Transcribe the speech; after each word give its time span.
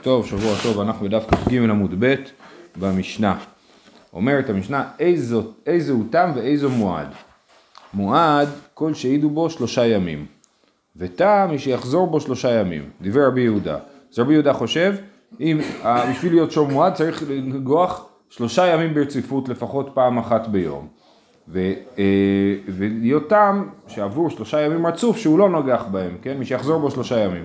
טוב, 0.00 0.26
שבוע 0.26 0.54
טוב, 0.62 0.80
אנחנו 0.80 1.06
בדף 1.06 1.26
כ"ג 1.30 1.56
עמוד 1.56 1.94
ב' 1.98 2.14
במשנה. 2.76 3.38
אומרת 4.12 4.50
המשנה, 4.50 4.84
איזו, 4.98 5.42
איזו 5.66 5.92
הוא 5.92 6.04
תם 6.10 6.32
ואיזו 6.34 6.70
מועד. 6.70 7.08
מועד, 7.94 8.48
כל 8.74 8.94
שהעידו 8.94 9.30
בו 9.30 9.50
שלושה 9.50 9.86
ימים. 9.86 10.26
ותם, 10.96 11.48
מי 11.50 11.58
שיחזור 11.58 12.06
בו 12.06 12.20
שלושה 12.20 12.50
ימים. 12.50 12.90
דיבר 13.00 13.26
רבי 13.26 13.40
יהודה. 13.40 13.78
אז 14.12 14.18
רבי 14.18 14.32
יהודה 14.32 14.52
חושב, 14.52 14.94
אם 15.40 15.60
אה, 15.84 16.10
בשביל 16.10 16.32
להיות 16.32 16.52
שור 16.52 16.68
מועד 16.68 16.94
צריך 16.94 17.22
לנגוח 17.28 18.06
שלושה 18.30 18.66
ימים 18.66 18.94
ברציפות 18.94 19.48
לפחות 19.48 19.90
פעם 19.94 20.18
אחת 20.18 20.48
ביום. 20.48 20.88
ו, 21.48 21.72
אה, 21.98 22.04
ולהיות 22.68 23.28
תם 23.28 23.64
שעבור 23.88 24.30
שלושה 24.30 24.60
ימים 24.60 24.86
רצוף 24.86 25.16
שהוא 25.16 25.38
לא 25.38 25.48
נגח 25.48 25.84
בהם, 25.90 26.16
כן? 26.22 26.38
מי 26.38 26.44
שיחזור 26.44 26.80
בו 26.80 26.90
שלושה 26.90 27.18
ימים. 27.18 27.44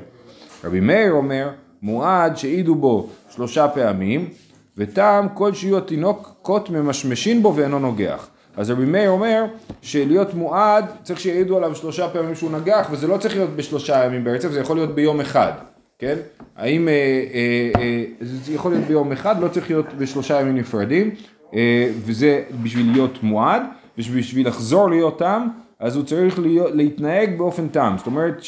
רבי 0.64 0.80
מאיר 0.80 1.12
אומר, 1.12 1.50
מועד 1.82 2.38
שהעידו 2.38 2.76
בו 2.76 3.10
שלושה 3.36 3.68
פעמים, 3.68 4.30
וטעם 4.78 5.30
כל 5.30 5.54
שיהיו 5.54 5.78
התינוקות 5.78 6.70
ממשמשין 6.70 7.44
בו 7.44 7.54
ואינו 7.56 7.80
נוגח. 7.80 8.30
אז 8.58 8.70
רבי 8.70 8.86
מאיר 8.86 9.10
אומר 9.10 9.46
שלהיות 9.82 10.34
מועד 10.34 10.86
צריך 11.04 11.20
שיעידו 11.20 11.58
עליו 11.58 11.76
שלושה 11.76 12.10
פעמים 12.10 12.36
שהוא 12.36 12.52
נגח, 12.52 12.88
וזה 12.92 13.08
לא 13.08 13.18
צריך 13.18 13.36
להיות 13.36 13.50
בשלושה 13.56 14.06
ימים 14.06 14.24
ברצף, 14.24 14.50
זה 14.50 14.60
יכול 14.60 14.78
להיות 14.78 14.96
ביום 14.96 15.22
אחד, 15.22 15.52
כן? 16.00 16.16
האם, 16.56 16.88
אה, 16.88 16.94
אה, 16.94 17.82
אה, 17.82 18.04
זה 18.22 18.54
יכול 18.54 18.72
להיות 18.72 18.86
ביום 18.86 19.12
אחד, 19.12 19.42
לא 19.42 19.48
צריך 19.48 19.70
להיות 19.70 19.94
בשלושה 19.98 20.42
ימים 20.42 20.56
נפרדים, 20.56 21.12
אה, 21.54 21.90
וזה 22.06 22.44
בשביל 22.64 22.92
להיות 22.92 23.24
מועד, 23.24 23.62
ובשביל 23.98 24.48
לחזור 24.48 24.90
להיות 24.90 25.20
תם, 25.20 25.48
אז 25.80 25.96
הוא 25.96 26.06
צריך 26.06 26.40
להיות, 26.40 26.72
להתנהג 26.74 27.38
באופן 27.38 27.68
תם, 27.68 27.96
זאת 27.98 28.08
אומרת 28.08 28.44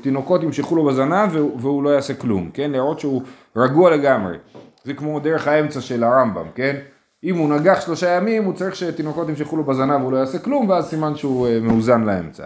שתינוקות 0.00 0.42
ימשכו 0.42 0.76
לו 0.76 0.84
בזנב 0.84 1.36
והוא 1.36 1.82
לא 1.82 1.90
יעשה 1.90 2.14
כלום, 2.14 2.50
כן? 2.54 2.70
להראות 2.70 3.00
שהוא 3.00 3.22
רגוע 3.56 3.90
לגמרי. 3.90 4.36
זה 4.84 4.94
כמו 4.94 5.20
דרך 5.20 5.48
האמצע 5.48 5.80
של 5.80 6.04
הרמב"ם, 6.04 6.46
כן? 6.54 6.76
אם 7.24 7.36
הוא 7.36 7.48
נגח 7.48 7.80
שלושה 7.80 8.08
ימים, 8.08 8.44
הוא 8.44 8.54
צריך 8.54 8.76
שתינוקות 8.76 9.28
ימשכו 9.28 9.56
לו 9.56 9.64
בזנב 9.64 10.00
והוא 10.00 10.12
לא 10.12 10.16
יעשה 10.16 10.38
כלום, 10.38 10.68
ואז 10.68 10.88
סימן 10.88 11.16
שהוא 11.16 11.48
אה, 11.48 11.60
מאוזן 11.60 12.04
לאמצע. 12.04 12.44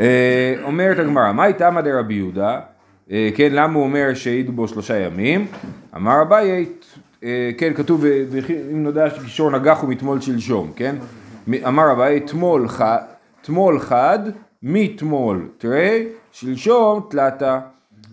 אה, 0.00 0.54
אומרת 0.62 0.98
הגמרא, 0.98 1.32
מה 1.32 1.46
איתה 1.46 1.70
מדי 1.70 1.92
רבי 1.92 2.14
יהודה? 2.14 2.60
אה, 3.10 3.30
כן, 3.34 3.52
למה 3.52 3.74
הוא 3.74 3.84
אומר 3.84 4.14
שהעידו 4.14 4.52
בו 4.52 4.68
שלושה 4.68 4.98
ימים? 4.98 5.46
אמר 5.96 6.22
אביי, 6.22 6.66
כן, 7.58 7.74
כתוב, 7.74 8.04
אם 8.72 8.82
נודע 8.82 9.10
שקישור 9.10 9.50
נגח 9.50 9.80
הוא 9.80 9.90
מתמול 9.90 10.20
שלשום, 10.20 10.72
כן? 10.76 10.96
אמר 11.48 11.92
אביי, 11.92 12.20
תמול 12.20 12.68
חד, 12.68 12.98
תמול 13.42 13.78
חד, 13.78 14.18
מתמול 14.62 15.48
תרי, 15.58 16.06
שלשום 16.32 17.06
תלתה, 17.10 17.60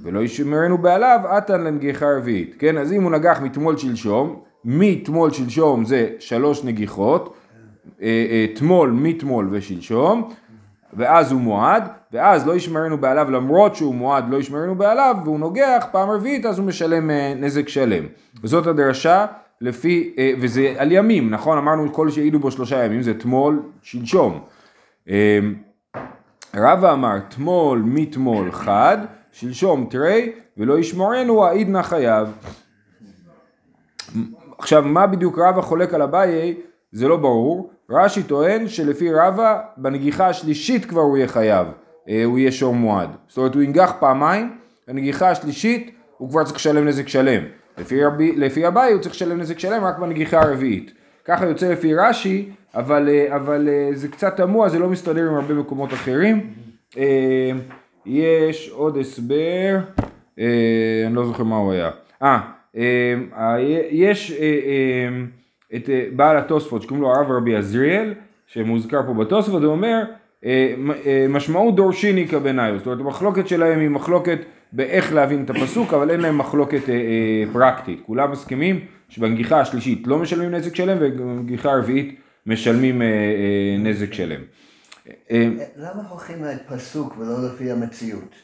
ולא 0.04 0.20
ישמרנו 0.20 0.78
בעליו, 0.78 1.20
עתן 1.30 1.62
לנגיחה 1.62 2.06
רביעית, 2.18 2.56
כן? 2.60 2.78
אז 2.78 2.94
אם 2.94 3.04
הוא 3.04 3.12
נגח 3.12 3.40
מתמול 3.42 3.78
שלשום, 3.78 4.42
מתמול 4.66 5.32
שלשום 5.32 5.86
זה 5.86 6.10
שלוש 6.20 6.64
נגיחות, 6.64 7.34
אה, 8.02 8.08
אה, 8.08 8.46
תמול, 8.56 8.92
מתמול 8.92 9.48
ושלשום, 9.52 10.30
ואז 10.94 11.32
הוא 11.32 11.42
מועד, 11.42 11.84
ואז 12.14 12.48
לא 12.48 12.56
ישמרנו 12.56 12.98
בעליו 12.98 13.32
למרות 13.32 13.76
שהוא 13.76 13.96
מועד 13.96 14.30
לא 14.30 14.38
ישמרנו 14.38 14.76
בעליו, 14.76 15.16
והוא 15.24 15.40
נוגח 15.40 15.86
פעם 15.92 16.10
רביעית 16.10 16.46
אז 16.46 16.60
הוא 16.60 16.68
משלם 16.68 17.12
אה, 17.12 17.34
נזק 17.36 17.70
שלם. 17.70 18.04
וזאת 18.44 18.68
הדרשה 18.68 19.26
לפי, 19.62 20.14
אה, 20.18 20.34
וזה 20.40 20.74
על 20.78 20.92
ימים, 20.92 21.30
נכון? 21.30 21.58
אמרנו 21.58 21.94
כל 21.94 22.10
שהעידו 22.10 22.40
בו 22.40 22.52
שלושה 22.52 22.86
ימים, 22.86 23.02
זה 23.02 23.14
תמול, 23.14 23.62
שלשום. 23.82 24.42
אה, 25.10 25.40
רבא 26.56 26.94
אמר, 26.94 27.20
תמול 27.20 27.82
מתמול 27.86 28.52
חד, 28.52 28.98
שלשום 29.32 29.88
תרי, 29.90 30.32
ולא 30.58 30.80
ישמורנו 30.80 31.46
העיד 31.46 31.70
נא 31.70 31.82
חייב. 31.82 32.28
עכשיו, 34.58 34.84
מה 34.84 35.08
בדיוק 35.08 35.40
רבא 35.40 35.62
חולק 35.62 35.94
על 35.94 36.02
אביי, 36.02 36.56
זה 36.92 37.08
לא 37.08 37.18
ברור. 37.18 37.72
רש"י 37.90 38.24
טוען 38.24 38.68
שלפי 38.68 39.14
רבא, 39.14 39.62
בנגיחה 39.78 40.28
השלישית 40.28 40.86
כבר 40.86 41.02
הוא 41.02 41.18
יהיה 41.18 41.28
חייב, 41.28 41.68
אה, 42.10 42.24
הוא 42.24 42.40
יהיה 42.40 42.52
שור 42.52 42.76
מועד. 42.76 43.10
זאת 43.28 43.38
אומרת, 43.38 43.56
הוא 43.56 43.64
ינגח 43.64 43.94
פעמיים, 44.00 44.58
בנגיחה 44.88 45.30
השלישית 45.30 45.96
הוא 46.18 46.30
כבר 46.30 46.44
צריך 46.44 46.56
לשלם 46.56 46.88
נזק 46.88 47.08
שלם. 47.08 47.44
לפי, 47.78 48.02
לפי 48.36 48.68
אביי 48.68 48.94
הוא 48.94 49.02
צריך 49.02 49.16
לשלם 49.16 49.40
נזק 49.40 49.60
שלם 49.60 49.84
רק 49.84 50.00
בנגיחה 50.00 50.42
הרביעית. 50.42 50.92
ככה 51.26 51.46
יוצא 51.46 51.72
לפי 51.72 51.96
רש"י, 51.96 52.50
אבל, 52.76 53.10
אה, 53.10 53.36
אבל 53.36 53.70
אה, 53.70 53.90
זה 53.94 54.08
קצת 54.08 54.38
תמוה, 54.38 54.70
זה 54.70 54.80
לא 54.80 54.90
מסתדר 54.90 55.28
עם 55.28 55.36
הרבה 55.36 55.54
מקומות 55.54 55.94
אחרים. 55.94 56.54
אה, 56.98 57.52
יש 58.06 58.70
עוד 58.70 58.98
הסבר, 58.98 59.78
אני 60.38 61.16
לא 61.16 61.26
זוכר 61.26 61.44
מה 61.44 61.56
הוא 61.56 61.72
היה. 61.72 61.90
אה, 62.22 63.58
יש 63.90 64.34
את 65.76 65.90
בעל 66.16 66.38
התוספות 66.38 66.82
שקוראים 66.82 67.02
לו 67.02 67.12
הרב 67.12 67.32
רבי 67.32 67.56
עזריאל, 67.56 68.14
שמוזכר 68.48 69.02
פה 69.08 69.14
בתוספות, 69.14 69.64
הוא 69.64 69.72
אומר 69.72 70.04
משמעות 71.30 71.76
דורשיניקה 71.76 72.40
ביניו, 72.40 72.74
זאת 72.78 72.86
אומרת 72.86 73.00
המחלוקת 73.00 73.48
שלהם 73.48 73.80
היא 73.80 73.90
מחלוקת 73.90 74.40
באיך 74.74 75.14
להבין 75.14 75.44
את 75.44 75.50
הפסוק, 75.50 75.94
אבל 75.94 76.12
אין 76.12 76.20
להם 76.20 76.38
מחלוקת 76.38 76.90
אה, 76.90 76.94
אה, 76.94 77.54
פרקטית. 77.54 78.02
כולם 78.06 78.32
מסכימים 78.32 78.86
שבנגיחה 79.10 79.60
השלישית 79.60 80.08
לא 80.08 80.18
משלמים 80.18 80.52
נזק 80.52 80.76
שלם, 80.76 80.98
ובנגיחה 81.00 81.72
הרביעית 81.72 82.20
משלמים 82.46 83.02
אה, 83.02 83.08
אה, 83.08 83.78
נזק 83.80 84.14
שלם. 84.14 84.42
אה, 85.10 85.14
אה 85.32 85.50
למה 85.76 86.10
הולכים 86.10 86.44
לפסוק 86.44 87.18
ולא 87.18 87.46
לפי 87.46 87.72
המציאות? 87.72 88.36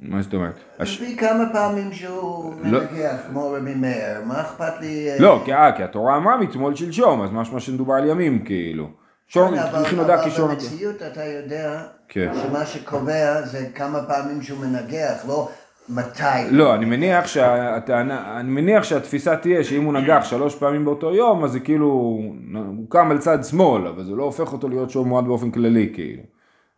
מה 0.00 0.22
זאת 0.22 0.34
אומרת? 0.34 0.54
לפי 0.80 1.16
כמה 1.16 1.44
פעמים 1.52 1.92
שהוא 1.92 2.54
לא... 2.64 2.80
מנגח, 2.80 3.16
כמו 3.28 3.50
רבי 3.50 3.74
מאיר, 3.74 4.24
מה 4.24 4.40
אכפת 4.40 4.80
לי... 4.80 5.10
אה, 5.10 5.16
לא, 5.20 5.42
כי, 5.44 5.54
אה, 5.54 5.72
כי 5.76 5.82
התורה 5.82 6.16
אמרה 6.16 6.36
מתמול 6.36 6.74
שלשום, 6.74 7.22
אז 7.22 7.30
משמע 7.32 7.60
שמדובר 7.60 7.94
על 7.94 8.08
ימים 8.08 8.44
כאילו. 8.44 8.90
שור, 9.28 9.50
כן, 9.50 9.58
אבל, 9.58 9.84
אבל 9.84 10.48
במציאות 10.48 11.02
אתה 11.02 11.24
יודע 11.24 11.82
כן. 12.08 12.32
שמה 12.42 12.66
שקובע 12.66 13.42
זה 13.42 13.66
כמה 13.74 14.02
פעמים 14.02 14.42
שהוא 14.42 14.58
מנגח, 14.58 15.24
לא 15.28 15.48
מתי. 15.90 16.50
לא, 16.50 16.74
אני 16.74 16.84
מניח 16.84 17.26
שהטענה, 17.26 18.40
אני 18.40 18.50
מניח 18.50 18.84
שהתפיסה 18.84 19.36
תהיה 19.36 19.64
שאם 19.64 19.84
הוא 19.84 19.92
נגח 19.92 20.24
שלוש 20.24 20.54
פעמים 20.54 20.84
באותו 20.84 21.14
יום, 21.14 21.44
אז 21.44 21.52
זה 21.52 21.60
כאילו, 21.60 21.86
הוא 21.86 22.86
קם 22.88 23.10
על 23.10 23.18
צד 23.18 23.44
שמאל, 23.44 23.86
אבל 23.86 24.04
זה 24.04 24.12
לא 24.12 24.22
הופך 24.22 24.52
אותו 24.52 24.68
להיות 24.68 24.90
שור 24.90 25.06
מועד 25.06 25.24
באופן 25.24 25.50
כללי, 25.50 25.90
כאילו. 25.94 26.22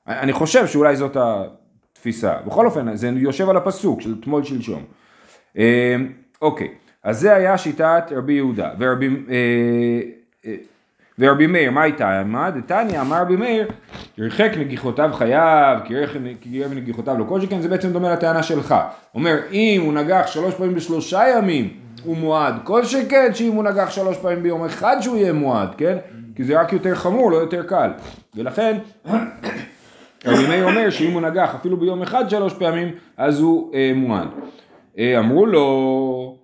אני 0.06 0.32
חושב 0.32 0.66
שאולי 0.66 0.96
זאת 0.96 1.16
התפיסה. 1.20 2.34
בכל 2.46 2.66
אופן, 2.66 2.96
זה 2.96 3.08
יושב 3.08 3.48
על 3.48 3.56
הפסוק 3.56 4.00
של 4.00 4.20
תמול 4.20 4.44
שלשום. 4.44 4.82
אה, 5.58 5.96
אוקיי, 6.42 6.68
אז 7.04 7.20
זה 7.20 7.34
היה 7.34 7.58
שיטת 7.58 8.04
רבי 8.10 8.32
יהודה. 8.32 8.70
ורבי... 8.78 9.06
אה, 9.06 10.00
אה, 10.46 10.54
ורבי 11.18 11.46
מאיר, 11.46 11.70
מה 11.70 11.82
הייתה? 11.82 12.22
מה 12.26 12.50
דתניא 12.50 13.00
אמר 13.00 13.20
רבי 13.20 13.36
מאיר, 13.36 13.68
ירחק 14.18 14.50
נגיחותיו 14.58 15.10
חייב, 15.14 15.78
כי 15.84 15.94
ירחק 15.94 16.16
נגיחותיו 16.74 17.18
לא 17.18 17.24
כל 17.28 17.40
שכן, 17.40 17.60
זה 17.60 17.68
בעצם 17.68 17.92
דומה 17.92 18.12
לטענה 18.12 18.42
שלך. 18.42 18.74
אומר, 19.14 19.36
אם 19.52 19.82
הוא 19.84 19.92
נגח 19.92 20.26
שלוש 20.26 20.54
פעמים 20.54 20.74
בשלושה 20.74 21.22
ימים, 21.36 21.68
הוא 22.04 22.16
מועד, 22.16 22.54
כל 22.64 22.84
שכן 22.84 23.34
שאם 23.34 23.52
הוא 23.52 23.64
נגח 23.64 23.90
שלוש 23.90 24.16
פעמים 24.16 24.42
ביום 24.42 24.64
אחד 24.64 24.96
שהוא 25.00 25.16
יהיה 25.16 25.32
מועד, 25.32 25.74
כן? 25.76 25.96
כי 26.34 26.44
זה 26.44 26.60
רק 26.60 26.72
יותר 26.72 26.94
חמור, 26.94 27.30
לא 27.30 27.36
יותר 27.36 27.62
קל. 27.62 27.90
ולכן, 28.34 28.78
רבי 30.26 30.46
מאיר 30.48 30.64
אומר 30.64 30.90
שאם 30.90 31.12
הוא 31.12 31.20
נגח 31.20 31.54
אפילו 31.54 31.76
ביום 31.76 32.02
אחד 32.02 32.30
שלוש 32.30 32.54
פעמים, 32.54 32.88
אז 33.16 33.40
הוא 33.40 33.74
אה, 33.74 33.92
מועד. 33.94 34.28
אה, 34.98 35.18
אמרו 35.18 35.46
לו, 35.46 36.36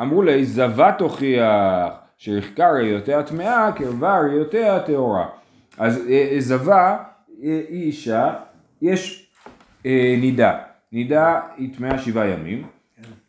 אמרו 0.00 0.22
לי, 0.22 0.44
זבת 0.44 1.00
הוכיח. 1.00 2.01
שרחקה 2.22 2.70
ראיותיה 2.70 3.22
טמאה, 3.22 3.72
קרבה 3.72 4.20
ראיותיה 4.20 4.80
טהורה. 4.80 5.26
אז 5.78 6.06
אה, 6.08 6.28
אה, 6.32 6.40
זבה 6.40 6.96
אה, 7.42 7.60
היא 7.68 7.82
אישה, 7.86 8.34
יש 8.82 9.32
נידה. 10.20 10.58
נידה 10.92 11.40
היא 11.56 11.76
טמאה 11.76 11.98
שבעה 11.98 12.28
ימים. 12.28 12.62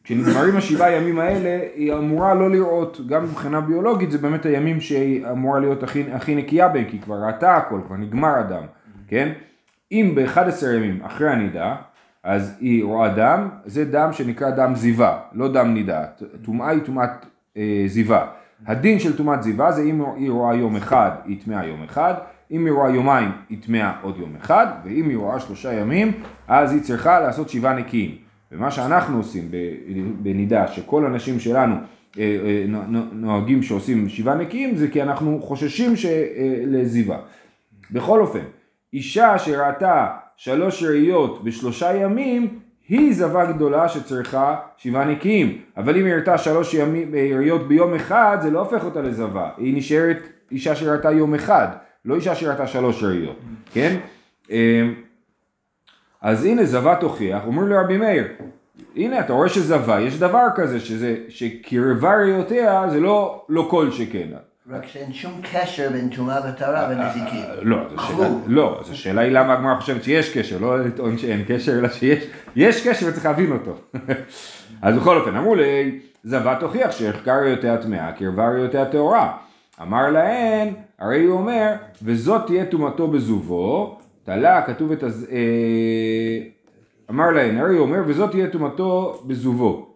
כשנגמרים 0.04 0.58
השבעה 0.58 0.92
ימים 0.92 1.20
האלה, 1.20 1.60
היא 1.76 1.94
אמורה 1.94 2.34
לא 2.34 2.52
לראות, 2.52 3.08
גם 3.08 3.24
מבחינה 3.24 3.62
ביולוגית, 3.62 4.12
זה 4.12 4.18
באמת 4.18 4.46
הימים 4.46 4.82
שהיא 4.82 5.28
אמורה 5.32 5.60
להיות 5.60 5.84
הכי, 5.84 6.04
הכי 6.12 6.36
נקייה 6.36 6.68
בהם, 6.68 6.86
כי 6.86 6.96
היא 6.96 7.02
כבר 7.02 7.16
ראתה 7.16 7.56
הכל, 7.56 7.80
כבר 7.88 7.96
נגמר 7.96 8.36
הדם, 8.38 8.64
כן? 9.08 9.32
אם 9.92 10.12
ב-11 10.16 10.66
ימים 10.76 11.02
אחרי 11.04 11.30
הנידה, 11.30 11.76
אז 12.24 12.58
היא 12.60 12.84
רואה 12.84 13.10
דם, 13.10 13.50
זה 13.66 13.86
דם 13.86 14.10
שנקרא 14.12 14.50
דם 14.50 14.76
זיווה, 14.76 15.20
לא 15.34 15.54
דם 15.54 15.74
נידה. 15.74 16.06
טומאה 16.42 16.70
היא 16.70 16.82
טומאת 16.82 17.10
אה, 17.58 17.84
זיווה. 17.88 18.43
הדין 18.68 19.00
של 19.00 19.18
טומאת 19.18 19.44
זיווה 19.44 19.72
זה 19.72 19.82
אם 19.82 20.04
היא 20.16 20.32
רואה 20.32 20.56
יום 20.56 20.76
אחד, 20.76 21.12
היא 21.26 21.38
טמאה 21.46 21.66
יום 21.66 21.84
אחד, 21.84 22.14
אם 22.52 22.66
היא 22.66 22.74
רואה 22.74 22.90
יומיים, 22.90 23.32
היא 23.50 23.58
טמאה 23.62 23.94
עוד 24.02 24.18
יום 24.20 24.36
אחד, 24.42 24.68
ואם 24.86 25.10
היא 25.10 25.18
רואה 25.18 25.40
שלושה 25.40 25.74
ימים, 25.74 26.12
אז 26.48 26.72
היא 26.72 26.82
צריכה 26.82 27.20
לעשות 27.20 27.50
שבעה 27.50 27.74
נקיים. 27.74 28.16
ומה 28.52 28.72
שאנחנו 28.72 29.18
עושים 29.18 29.52
בנידה, 30.22 30.68
שכל 30.68 31.06
הנשים 31.06 31.40
שלנו 31.40 31.76
אה, 32.20 32.38
אה, 32.46 32.66
נוהגים 33.12 33.64
שעושים 33.64 34.10
שבעה 34.10 34.36
נקיים, 34.36 34.76
זה 34.76 34.88
כי 34.88 35.02
אנחנו 35.02 35.42
חוששים 35.42 35.94
אה, 36.06 36.64
לזיווה. 36.66 37.18
בכל 37.92 38.22
אופן, 38.22 38.44
אישה 38.94 39.38
שראתה 39.38 40.08
שלוש 40.38 40.84
ראיות 40.84 41.44
בשלושה 41.44 41.96
ימים, 41.96 42.60
היא 42.90 43.14
זבה 43.14 43.46
גדולה 43.46 43.90
שצריכה 43.90 44.56
שבעה 44.78 45.06
נקיים, 45.06 45.62
אבל 45.78 45.98
אם 45.98 46.06
היא 46.06 46.14
הראתה 46.14 46.38
שלוש 46.38 46.74
יריות 47.14 47.68
ביום 47.68 47.94
אחד, 47.94 48.38
זה 48.42 48.52
לא 48.52 48.60
הופך 48.60 48.86
אותה 48.86 49.02
לזבה, 49.02 49.50
היא 49.58 49.78
נשארת 49.78 50.18
אישה 50.52 50.76
שראתה 50.76 51.12
יום 51.12 51.36
אחד, 51.36 51.68
לא 52.06 52.16
אישה 52.16 52.36
שראתה 52.36 52.68
שלוש 52.68 53.02
יריות, 53.02 53.40
כן? 53.74 53.98
אמ, 54.50 54.94
אז 56.22 56.46
הנה 56.46 56.66
זבה 56.66 56.96
תוכיח, 56.96 57.46
אומר 57.46 57.64
לרבי 57.64 57.98
מאיר, 57.98 58.28
הנה 58.96 59.20
אתה 59.20 59.34
רואה 59.34 59.50
שזבה, 59.50 60.02
יש 60.02 60.20
דבר 60.20 60.48
כזה, 60.56 60.80
שזה, 60.80 61.16
שקרבה 61.30 62.16
ראיותיה 62.16 62.90
זה 62.90 63.00
לא, 63.00 63.46
לא 63.50 63.68
כל 63.70 63.92
שכן. 63.92 64.28
רק 64.70 64.88
שאין 64.88 65.14
שום 65.14 65.42
קשר 65.52 65.90
בין 65.92 66.10
טומאה 66.10 66.40
וטהרה 66.50 66.90
ונזיקים. 66.90 67.46
לא, 67.62 67.78
לא, 68.48 68.80
אז 68.80 68.92
השאלה 68.92 69.22
היא 69.22 69.32
למה 69.32 69.54
הגמרא 69.54 69.80
חושבת 69.80 70.04
שיש 70.04 70.38
קשר, 70.38 70.58
לא 70.58 70.86
לטעון 70.86 71.18
שאין 71.18 71.44
קשר, 71.48 71.80
אלא 71.80 71.90
שיש 71.90 72.24
יש 72.56 72.88
קשר 72.88 73.08
וצריך 73.08 73.26
להבין 73.26 73.52
אותו. 73.52 73.76
אז 74.82 74.96
בכל 74.96 75.18
אופן, 75.18 75.36
אמרו 75.36 75.56
לי, 75.56 76.00
זבת 76.24 76.60
תוכיח 76.60 76.92
שערכה 76.92 77.36
ראיותיה 77.36 77.78
טמאה, 77.78 78.12
קרבה 78.12 78.50
ראיותיה 78.50 78.86
טהורה. 78.86 79.38
אמר 79.82 80.10
להן, 80.10 80.74
הרי 81.00 81.24
הוא 81.24 81.38
אומר, 81.38 81.74
וזאת 82.04 82.46
תהיה 82.46 82.66
טומאתו 82.66 83.08
בזובו, 83.08 84.00
תלה, 84.24 84.62
כתוב 84.62 84.92
את 84.92 85.04
הז... 85.04 85.28
אה, 85.32 86.48
אמר 87.10 87.32
להן, 87.32 87.58
הרי 87.58 87.74
הוא 87.74 87.82
אומר, 87.82 88.02
וזאת 88.08 88.32
תהיה 88.32 88.48
טומאתו 88.48 89.22
בזובו. 89.28 89.90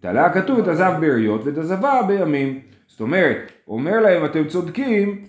תלה, 0.00 0.30
כתוב 0.30 0.58
את 0.58 0.68
הזב 0.68 0.92
באריות 1.00 1.44
ואת 1.44 1.58
הזבה 1.58 2.00
בימים. 2.06 2.69
זאת 2.90 3.00
אומרת, 3.00 3.52
אומר 3.68 4.00
להם 4.00 4.24
אתם 4.24 4.44
צודקים, 4.48 5.24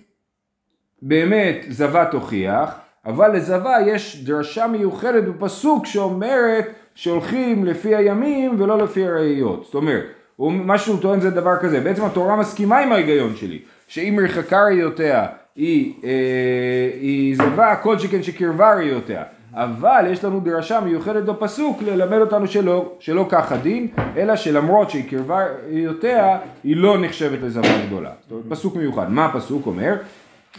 באמת 1.02 1.64
זבה 1.68 2.04
תוכיח, 2.04 2.74
אבל 3.06 3.36
לזבה 3.36 3.76
יש 3.86 4.24
דרשה 4.24 4.66
מיוחדת 4.66 5.24
בפסוק 5.24 5.86
שאומרת 5.86 6.66
שהולכים 6.94 7.64
לפי 7.64 7.96
הימים 7.96 8.60
ולא 8.60 8.78
לפי 8.78 9.06
הראיות. 9.06 9.64
זאת 9.64 9.74
אומרת, 9.74 10.04
מה 10.38 10.78
שהוא 10.78 11.00
טוען 11.00 11.20
זה 11.20 11.30
דבר 11.30 11.56
כזה, 11.60 11.80
בעצם 11.80 12.04
התורה 12.04 12.36
מסכימה 12.36 12.78
עם 12.78 12.92
ההיגיון 12.92 13.36
שלי, 13.36 13.62
שאם 13.88 14.18
רחקה 14.24 14.64
ראיותיה 14.64 15.26
היא, 15.56 15.94
אה, 16.04 16.90
היא 17.00 17.36
זבה, 17.36 17.76
כל 17.76 17.98
שכן 17.98 18.22
שקרבה 18.22 18.74
ראיותיה. 18.74 19.22
אבל 19.54 20.04
יש 20.10 20.24
לנו 20.24 20.40
דרשה 20.40 20.80
מיוחדת 20.80 21.24
בפסוק 21.24 21.82
ללמד 21.82 22.18
אותנו 22.18 22.46
שלא, 22.46 22.92
שלא 22.98 23.26
כך 23.28 23.52
הדין, 23.52 23.88
אלא 24.16 24.36
שלמרות 24.36 24.90
שהיא 24.90 25.10
קרבה 25.10 25.46
ראיותיה, 25.70 26.38
היא 26.64 26.76
לא 26.76 26.98
נחשבת 27.00 27.38
לזבה 27.42 27.86
גדולה. 27.86 28.10
זאת 28.22 28.30
אומרת, 28.30 28.44
פסוק 28.48 28.76
מיוחד. 28.76 29.10
מה 29.10 29.24
הפסוק 29.24 29.66
אומר? 29.66 29.94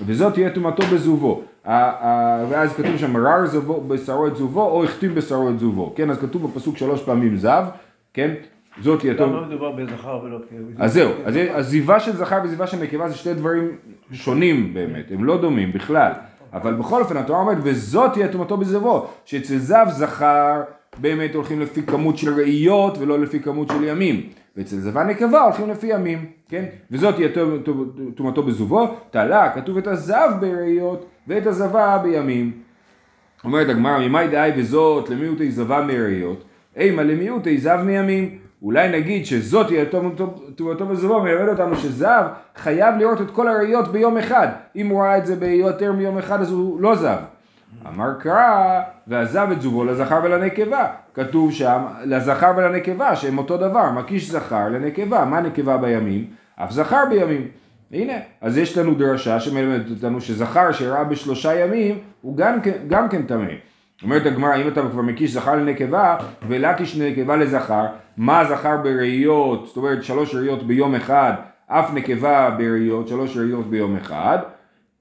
וזאת 0.05 0.33
תהיה 0.33 0.49
טומאתו 0.49 0.83
בזובו. 0.83 1.41
ואז 2.49 2.73
כתוב 2.75 2.97
שם 2.97 3.13
מרר 3.13 3.45
זובו, 3.45 3.81
בשרו 3.87 4.27
את 4.27 4.35
זובו, 4.35 4.61
או 4.61 4.83
החתים 4.83 5.15
בשרו 5.15 5.49
את 5.49 5.59
זובו. 5.59 5.93
כן, 5.95 6.09
אז 6.09 6.19
כתוב 6.19 6.51
בפסוק 6.51 6.77
שלוש 6.77 7.03
פעמים 7.03 7.37
זב, 7.37 7.65
כן? 8.13 8.31
זאת 8.81 8.99
תהיה 8.99 9.15
טומאתו. 9.15 9.37
למה 9.37 9.47
מדובר 9.47 9.71
בזכר 9.71 10.19
ולא 10.23 10.37
כאב? 10.49 10.59
אז 10.77 10.93
זהו, 10.93 11.11
אז 11.25 11.35
עזיבה 11.35 11.99
של 11.99 12.11
זכר 12.11 12.39
ועזיבה 12.41 12.67
של 12.67 12.77
נקבה 12.77 13.09
זה 13.09 13.15
שתי 13.15 13.33
דברים 13.33 13.71
שונים 14.11 14.73
באמת, 14.73 15.11
הם 15.11 15.23
לא 15.23 15.41
דומים 15.41 15.71
בכלל. 15.71 16.11
אבל 16.53 16.73
בכל 16.73 17.01
אופן 17.01 17.17
התורה 17.17 17.39
אומרת 17.39 17.57
וזאת 17.63 18.13
תהיה 18.13 18.27
טומאתו 18.27 18.57
בזבו, 18.57 19.07
שאצל 19.25 19.57
זב 19.57 19.85
זכר 19.89 20.61
באמת 20.97 21.35
הולכים 21.35 21.59
לפי 21.59 21.81
כמות 21.83 22.17
של 22.17 22.33
ראיות 22.33 22.97
ולא 22.97 23.19
לפי 23.19 23.39
כמות 23.39 23.69
של 23.69 23.83
ימים. 23.83 24.29
ואצל 24.57 24.75
זבה 24.75 25.03
נקבה 25.03 25.41
הולכים 25.41 25.69
לפי 25.69 25.87
ימים, 25.87 26.25
כן? 26.49 26.65
וזאת 26.91 27.15
תהיה 27.15 27.29
טומאתו 28.15 28.43
בזובו, 28.43 28.87
תעלה, 29.11 29.51
כתוב 29.55 29.77
את 29.77 29.87
הזב 29.87 30.29
בראיות 30.39 31.05
ואת 31.27 31.47
הזבה 31.47 31.97
בימים. 32.03 32.51
אומרת 33.43 33.69
הגמרא, 33.69 33.99
ממאי 34.07 34.27
דאי 34.27 34.51
וזאת 34.57 35.09
למיעוטי 35.09 35.51
זבה 35.51 35.81
מראיות, 35.81 36.43
אימה 36.75 37.03
למיעוטי 37.03 37.57
זב 37.57 37.79
מימים. 37.85 38.37
אולי 38.63 38.89
נגיד 38.89 39.25
שזאת 39.25 39.67
תהיה 39.67 39.85
טומאתו 40.55 40.85
בזבו, 40.85 41.23
מלמד 41.23 41.49
אותנו 41.49 41.75
שזב 41.75 42.23
חייב 42.55 42.95
לראות 42.97 43.21
את 43.21 43.31
כל 43.31 43.47
הראיות 43.47 43.87
ביום 43.87 44.17
אחד. 44.17 44.47
אם 44.75 44.87
הוא 44.87 45.01
ראה 45.01 45.17
את 45.17 45.25
זה 45.25 45.35
ביותר 45.35 45.91
מיום 45.91 46.17
אחד 46.17 46.41
אז 46.41 46.51
הוא 46.51 46.81
לא 46.81 46.95
זב. 46.95 47.17
אמר 47.87 48.13
קרא, 48.19 48.81
ועזב 49.07 49.47
את 49.51 49.61
זובו 49.61 49.85
לזכר 49.85 50.19
ולנקבה. 50.23 50.87
כתוב 51.13 51.51
שם, 51.51 51.83
לזכר 52.05 52.51
ולנקבה, 52.57 53.15
שהם 53.15 53.37
אותו 53.37 53.57
דבר, 53.57 53.91
מקיש 53.91 54.31
זכר 54.31 54.69
לנקבה. 54.69 55.25
מה 55.25 55.41
נקבה 55.41 55.77
בימים? 55.77 56.25
אף 56.55 56.71
זכר 56.71 57.03
בימים. 57.09 57.47
הנה, 57.91 58.13
אז 58.41 58.57
יש 58.57 58.77
לנו 58.77 58.93
דרשה 58.95 59.39
שמלמדת 59.39 59.89
אותנו 59.89 60.21
שזכר 60.21 60.71
שראה 60.71 61.03
בשלושה 61.03 61.59
ימים, 61.59 61.99
הוא 62.21 62.37
גם, 62.37 62.61
כן, 62.61 62.77
גם 62.87 63.09
כן 63.09 63.21
טמא. 63.21 63.51
אומרת 64.03 64.25
הגמרא, 64.25 64.55
אם 64.55 64.67
אתה 64.67 64.81
כבר 64.91 65.01
מקיש 65.01 65.31
זכר 65.31 65.55
לנקבה, 65.55 66.17
ולקיש 66.47 66.97
נקבה 66.97 67.35
לזכר, 67.35 67.85
מה 68.17 68.45
זכר 68.45 68.77
בראיות, 68.77 69.67
זאת 69.67 69.77
אומרת 69.77 70.03
שלוש 70.03 70.35
ראיות 70.35 70.67
ביום 70.67 70.95
אחד, 70.95 71.33
אף 71.67 71.93
נקבה 71.93 72.49
בראיות, 72.49 73.07
שלוש 73.07 73.37
ראיות 73.37 73.69
ביום 73.69 73.95
אחד, 73.95 74.37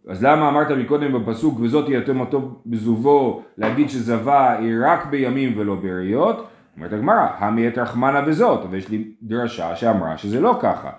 אז 0.09 0.25
למה 0.25 0.49
אמרת 0.49 0.71
מקודם 0.71 1.13
בפסוק 1.13 1.59
וזאת 1.61 1.85
תמותו 2.07 2.61
בזובו 2.67 3.43
להגיד 3.59 3.91
שזבה 3.91 4.59
היא 4.59 4.75
רק 4.83 5.07
בימים 5.07 5.59
ולא 5.59 5.75
בראיות? 5.75 6.47
אומרת 6.77 6.93
הגמרא, 6.93 7.27
המי 7.39 7.69
את 7.69 7.79
רחמנה 7.79 8.21
בזאת, 8.21 8.61
ויש 8.71 8.89
לי 8.89 9.05
דרשה 9.23 9.77
שאמרה 9.77 10.19
שזה 10.19 10.41
לא 10.41 10.59
ככה. 10.61 10.91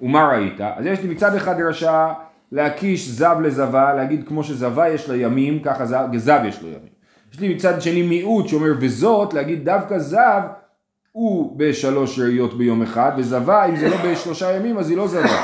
ומה 0.00 0.28
ראית? 0.28 0.60
אז 0.60 0.86
יש 0.86 1.02
לי 1.02 1.08
מצד 1.08 1.34
אחד 1.34 1.58
דרשה 1.58 2.12
להקיש 2.52 3.08
זב 3.08 3.36
לזבה, 3.42 3.94
להגיד 3.94 4.28
כמו 4.28 4.44
שזבה 4.44 4.88
יש 4.88 5.08
לה 5.08 5.16
ימים, 5.16 5.62
ככה 5.62 5.86
זב, 5.86 6.06
זב 6.16 6.40
יש 6.44 6.62
לו 6.62 6.68
ימים. 6.68 6.95
יש 7.36 7.40
לי 7.40 7.54
מצד 7.54 7.82
שני 7.82 8.02
מיעוט 8.02 8.48
שאומר 8.48 8.72
וזאת, 8.80 9.34
להגיד 9.34 9.64
דווקא 9.64 9.98
זב 9.98 10.40
הוא 11.12 11.58
בשלוש 11.58 12.18
ראיות 12.18 12.58
ביום 12.58 12.82
אחד, 12.82 13.12
וזבה 13.16 13.64
אם 13.64 13.76
זה 13.76 13.88
לא 13.88 13.96
בשלושה 14.04 14.52
ימים 14.56 14.78
אז 14.78 14.90
היא 14.90 14.96
לא 14.96 15.08
זבה. 15.08 15.42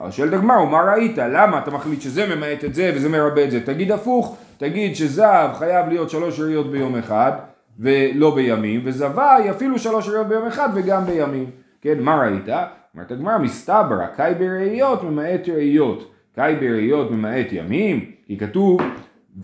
אבל 0.00 0.10
שואלת 0.10 0.32
הגמרא, 0.32 0.64
מה 0.64 0.80
ראית? 0.80 1.18
למה 1.18 1.58
אתה 1.58 1.70
מחליט 1.70 2.00
שזה 2.00 2.36
ממעט 2.36 2.64
את 2.64 2.74
זה 2.74 2.92
וזה 2.94 3.08
מרבה 3.08 3.44
את 3.44 3.50
זה? 3.50 3.66
תגיד 3.66 3.92
הפוך, 3.92 4.36
תגיד 4.58 4.96
שזב 4.96 5.48
חייב 5.58 5.88
להיות 5.88 6.10
שלוש 6.10 6.40
ראיות 6.40 6.70
ביום 6.70 6.96
אחד 6.96 7.32
ולא 7.78 8.34
בימים, 8.34 8.80
וזבה 8.84 9.34
היא 9.34 9.50
אפילו 9.50 9.78
שלוש 9.78 10.08
ראיות 10.08 10.26
ביום 10.26 10.46
אחד 10.46 10.68
וגם 10.74 11.04
בימים. 11.04 11.50
כן, 11.82 12.00
מה 12.00 12.20
ראית? 12.20 12.48
אומרת 12.94 13.10
הגמרא, 13.10 13.38
מסתברא, 13.38 14.06
קאי 14.16 14.34
בראיות 14.34 15.02
ממעט 15.02 15.48
ראיות. 15.48 16.12
קאי 16.36 16.56
בראיות 16.56 17.10
ממעט 17.10 17.46
ימים, 17.52 18.10
כי 18.26 18.38
כתוב, 18.38 18.80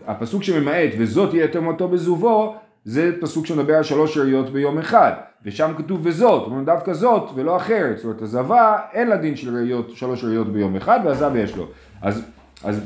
הפסוק 0.06 0.42
שממעט 0.42 0.90
וזאת 0.98 1.34
יהיה 1.34 1.48
תמותו 1.48 1.88
בזובו, 1.88 2.54
זה 2.84 3.12
פסוק 3.20 3.46
שמדבר 3.46 3.74
על 3.74 3.82
שלוש 3.82 4.18
ראיות 4.18 4.50
ביום 4.50 4.78
אחד. 4.78 5.12
ושם 5.44 5.72
כתוב 5.76 6.00
וזאת, 6.02 6.46
אומרים 6.46 6.64
דווקא 6.64 6.92
זאת 6.92 7.30
ולא 7.34 7.56
אחרת, 7.56 7.96
זאת 7.96 8.04
אומרת 8.04 8.22
הזבה 8.22 8.78
אין 8.92 9.08
לה 9.08 9.16
דין 9.16 9.36
של 9.36 9.56
ראיות, 9.56 9.90
שלוש 9.90 10.24
ראיות 10.24 10.52
ביום 10.52 10.76
אחד 10.76 11.00
והזב 11.04 11.32
יש 11.36 11.56
לו. 11.56 11.66
אז, 12.02 12.24
אז 12.64 12.80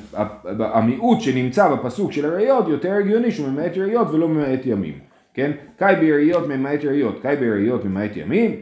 המיעוט 0.58 1.20
שנמצא 1.20 1.74
בפסוק 1.74 2.12
של 2.12 2.24
הראיות 2.24 2.68
יותר 2.68 2.92
הגיוני 2.92 3.30
שהוא 3.30 3.48
ממעט 3.48 3.76
ראיות 3.76 4.10
ולא 4.10 4.28
ממעט 4.28 4.66
ימים, 4.66 4.98
כן? 5.34 5.50
קאי 5.78 5.96
בראיות 5.96 6.48
ממעט 6.48 6.84
ראיות, 6.84 7.22
קאי 7.22 7.36
בראיות 7.36 7.84
ממעט 7.84 8.16
ימים, 8.16 8.56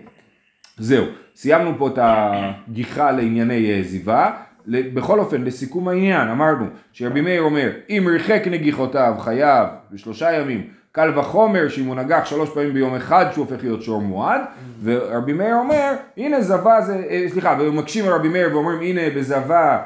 זהו, 0.79 1.05
סיימנו 1.35 1.73
פה 1.79 1.89
את 1.89 1.99
הגיחה 2.03 3.11
לענייני 3.13 3.73
אה, 3.73 3.83
זיווה, 3.83 4.43
בכל 4.71 5.19
אופן 5.19 5.43
לסיכום 5.43 5.89
העניין 5.89 6.29
אמרנו 6.29 6.67
שרבי 6.93 7.21
מאיר 7.21 7.43
אומר 7.43 7.71
אם 7.91 8.09
ריחק 8.11 8.43
נגיחותיו 8.51 9.15
חייב 9.19 9.69
בשלושה 9.91 10.33
ימים 10.33 10.67
קל 10.93 11.19
וחומר 11.19 11.69
שאם 11.69 11.85
הוא 11.85 11.97
נגח 11.97 12.25
שלוש 12.25 12.51
פעמים 12.51 12.73
ביום 12.73 12.95
אחד 12.95 13.27
שהוא 13.33 13.47
הופך 13.51 13.63
להיות 13.63 13.83
שור 13.83 14.03
מועד 14.03 14.41
ורבי 14.83 15.33
מאיר 15.33 15.55
אומר 15.55 15.93
הנה 16.17 16.41
זבה 16.41 16.81
זה, 16.81 17.05
אה, 17.11 17.27
סליחה 17.29 17.57
ומקשים 17.61 18.05
על 18.05 18.13
רבי 18.13 18.29
מאיר 18.29 18.49
ואומרים 18.53 18.81
הנה 18.81 19.01
בזבה 19.17 19.79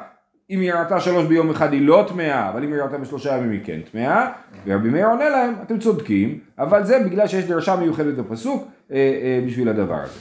אם 0.51 0.61
היא 0.61 0.73
ראתה 0.73 1.01
שלוש 1.01 1.27
ביום 1.27 1.51
אחד 1.51 1.73
היא 1.73 1.87
לא 1.87 2.05
טמאה 2.09 2.49
אבל 2.49 2.65
אם 2.65 2.73
היא 2.73 2.83
ראתה 2.83 2.99
בשלושה 2.99 3.37
ימים 3.37 3.51
היא 3.51 3.61
כן 3.65 3.81
טמאה 3.93 4.31
ורבי 4.67 4.89
מאיר 4.89 5.07
עונה 5.07 5.29
להם 5.29 5.55
אתם 5.63 5.79
צודקים 5.79 6.39
אבל 6.59 6.85
זה 6.85 6.99
בגלל 6.99 7.27
שיש 7.27 7.45
דרשה 7.45 7.77
מיוחדת 7.77 8.15
בפסוק 8.15 8.69
אה, 8.91 8.97
אה, 8.97 9.41
בשביל 9.47 9.69
הדבר 9.69 9.99
הזה. 10.03 10.21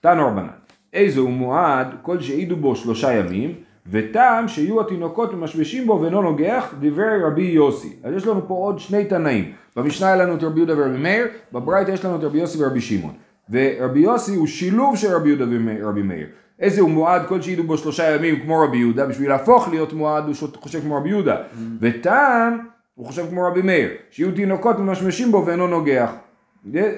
תנו 0.00 0.26
רבנן 0.26 0.48
איזה 0.92 1.20
הוא 1.20 1.30
מועד 1.30 1.94
כל 2.02 2.20
שהעידו 2.20 2.56
בו 2.56 2.76
שלושה 2.76 3.12
ימים 3.12 3.54
וטעם 3.86 4.48
שיהיו 4.48 4.80
התינוקות 4.80 5.34
ממשמשים 5.34 5.86
בו 5.86 6.00
ואינו 6.02 6.22
נוגח 6.22 6.74
דברי 6.80 7.22
רבי 7.22 7.42
יוסי. 7.42 7.96
אז 8.02 8.14
יש 8.14 8.26
לנו 8.26 8.48
פה 8.48 8.54
עוד 8.54 8.78
שני 8.78 9.04
תנאים. 9.04 9.52
במשנה 9.76 10.06
היה 10.06 10.16
לנו 10.16 10.34
את 10.34 10.42
רבי 10.42 10.56
יהודה 10.56 10.78
ורבי 10.78 10.98
מאיר, 10.98 11.26
בברייתא 11.52 11.90
יש 11.90 12.04
לנו 12.04 12.16
את 12.16 12.24
רבי 12.24 12.38
יוסי 12.38 12.64
ורבי 12.64 12.80
שמעון. 12.80 13.14
ורבי 13.50 14.00
יוסי 14.00 14.34
הוא 14.34 14.46
שילוב 14.46 14.96
של 14.96 15.14
רבי 15.14 15.28
יהודה 15.28 15.44
ורבי 15.80 16.02
מאיר. 16.02 16.26
איזה 16.60 16.80
הוא 16.80 16.90
מועד 16.90 17.26
כל 17.26 17.42
שהעידו 17.42 17.62
בו 17.62 17.78
שלושה 17.78 18.14
ימים 18.14 18.40
כמו 18.40 18.60
רבי 18.60 18.76
יהודה, 18.76 19.06
בשביל 19.06 19.28
להפוך 19.28 19.68
להיות 19.68 19.92
מועד 19.92 20.24
הוא 20.24 20.34
חושב 20.54 20.80
כמו 20.80 20.96
רבי 20.96 21.08
יהודה. 21.08 21.36
וטעם 21.80 22.58
הוא 22.94 23.06
חושב 23.06 23.26
כמו 23.30 23.46
רבי 23.46 23.62
מאיר, 23.62 23.90
שיהיו 24.10 24.32
תינוקות 24.32 24.78
ממשמשים 24.78 25.32
בו 25.32 25.42
ואינו 25.46 25.66
נוגח. 25.66 26.10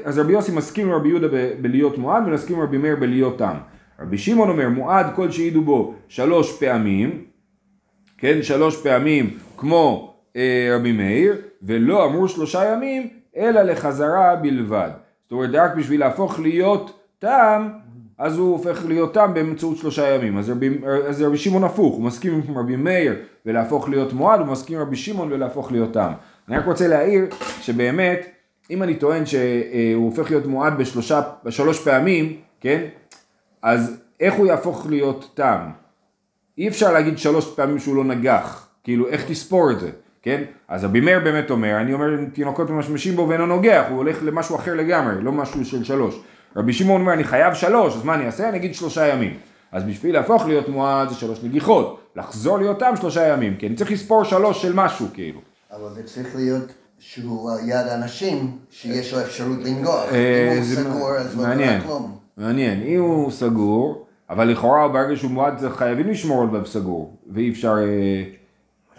אז 0.04 0.18
רבי 0.18 0.32
יוסי 0.32 0.52
מסכים 0.52 0.86
עם 0.86 0.92
רבי 0.92 1.08
יהודה 1.08 1.28
בלהיות 1.60 1.98
מועד 1.98 2.22
ומסכים 2.26 2.56
עם 2.56 2.62
רבי 2.62 2.78
מאיר 2.78 2.96
בלהיות 2.96 3.38
טעם. 3.38 3.56
רבי 4.00 4.18
שמעון 4.18 4.48
אומר 4.48 4.68
מועד 4.68 5.06
כל 5.14 5.30
שהעידו 5.30 5.62
בו 5.62 5.94
שלוש 6.08 6.58
פעמים, 6.60 7.24
כן 8.18 8.42
שלוש 8.42 8.82
פעמים 8.82 9.38
כמו 9.56 10.14
אה, 10.36 10.76
רבי 10.76 10.92
מאיר, 10.92 11.36
ולא 11.62 12.04
אמרו 12.04 12.28
שלושה 12.28 12.64
ימים 12.72 13.08
אלא 13.36 13.62
לחזרה 13.62 14.36
בלבד. 14.36 14.90
זאת 15.22 15.32
אומרת, 15.32 15.50
רק 15.54 15.74
בשביל 15.76 16.00
להפוך 16.00 16.40
להיות 16.40 17.00
תם, 17.18 17.68
אז 18.18 18.38
הוא 18.38 18.52
הופך 18.52 18.84
להיות 18.88 19.14
תם 19.14 19.34
באמצעות 19.34 19.76
שלושה 19.76 20.14
ימים. 20.14 20.38
אז 20.38 20.50
רבי, 20.50 20.78
אז 21.08 21.22
רבי 21.22 21.36
שמעון 21.36 21.64
הפוך, 21.64 21.94
הוא 21.94 22.02
מסכים 22.02 22.42
עם 22.48 22.58
רבי 22.58 22.76
מאיר 22.76 23.14
ולהפוך 23.46 23.88
להיות 23.88 24.12
מועד, 24.12 24.40
הוא 24.40 24.48
מסכים 24.48 24.76
עם 24.76 24.82
רבי 24.82 24.96
שמעון 24.96 25.32
ולהפוך 25.32 25.72
להיות 25.72 25.92
תם. 25.92 26.12
אני 26.48 26.56
רק 26.56 26.66
רוצה 26.66 26.88
להעיר 26.88 27.24
שבאמת, 27.60 28.26
אם 28.70 28.82
אני 28.82 28.94
טוען 28.94 29.26
שהוא 29.26 30.04
הופך 30.04 30.30
להיות 30.30 30.46
מועד 30.46 30.78
בשלושה, 30.78 31.20
בשלוש 31.44 31.84
פעמים, 31.84 32.36
כן? 32.60 32.84
אז 33.62 33.96
איך 34.20 34.34
הוא 34.34 34.46
יהפוך 34.46 34.86
להיות 34.88 35.30
תם? 35.34 35.70
אי 36.58 36.68
אפשר 36.68 36.92
להגיד 36.92 37.18
שלוש 37.18 37.54
פעמים 37.54 37.78
שהוא 37.78 37.96
לא 37.96 38.04
נגח, 38.04 38.68
כאילו 38.84 39.08
איך 39.08 39.24
תספור 39.28 39.70
את 39.70 39.80
זה, 39.80 39.90
כן? 40.22 40.42
אז 40.68 40.84
רבי 40.84 41.00
מאיר 41.00 41.20
באמת 41.20 41.50
אומר, 41.50 41.80
אני 41.80 41.92
אומר 41.92 42.06
תינוקות 42.32 42.70
ממשמשים 42.70 43.16
בו 43.16 43.28
ואינו 43.28 43.46
נוגח, 43.46 43.84
הוא 43.88 43.96
הולך 43.96 44.18
למשהו 44.22 44.56
אחר 44.56 44.74
לגמרי, 44.74 45.22
לא 45.22 45.32
משהו 45.32 45.64
של 45.64 45.84
שלוש. 45.84 46.20
רבי 46.56 46.72
שמעון 46.72 47.00
אומר 47.00 47.12
אני 47.12 47.24
חייב 47.24 47.54
שלוש, 47.54 47.96
אז 47.96 48.04
מה 48.04 48.14
אני 48.14 48.26
אעשה? 48.26 48.48
אני 48.48 48.56
אגיד 48.56 48.74
שלושה 48.74 49.06
ימים. 49.06 49.36
אז 49.72 49.84
בשביל 49.84 50.14
להפוך 50.14 50.46
להיות 50.46 50.68
מועד 50.68 51.08
זה 51.08 51.14
שלוש 51.14 51.38
נגיחות, 51.42 52.00
לחזור 52.16 52.58
להיות 52.58 52.78
תם 52.78 52.94
שלושה 53.00 53.28
ימים, 53.28 53.56
כי 53.56 53.66
אני 53.66 53.76
צריך 53.76 53.90
לספור 53.92 54.24
שלוש 54.24 54.62
של 54.62 54.72
משהו 54.74 55.06
כאילו. 55.14 55.40
אבל 55.72 55.94
זה 55.94 56.02
צריך 56.02 56.36
להיות 56.36 56.72
שהוא 56.98 57.50
על 57.50 57.68
יד 57.68 57.86
אנשים 57.86 58.58
שיש 58.70 59.14
לו 59.14 59.20
אפשרות 59.20 59.58
לנגוח, 59.64 60.12
אה, 60.12 60.52
אם 60.52 60.56
הוא 60.56 60.64
סגור 60.64 61.10
אז 61.16 61.38
לא 61.38 61.44
קרה 61.44 61.80
כלום. 61.80 62.21
מעניין, 62.36 62.82
אם 62.82 63.00
הוא 63.00 63.30
סגור, 63.30 64.06
אבל 64.30 64.48
לכאורה 64.48 64.88
ברגע 64.88 65.16
שהוא 65.16 65.30
מועד 65.30 65.68
חייבים 65.72 66.08
לשמור 66.08 66.42
על 66.42 66.48
בב 66.48 66.66
סגור, 66.66 67.16
ואי 67.32 67.50
אפשר... 67.50 67.74
אה, 67.78 68.22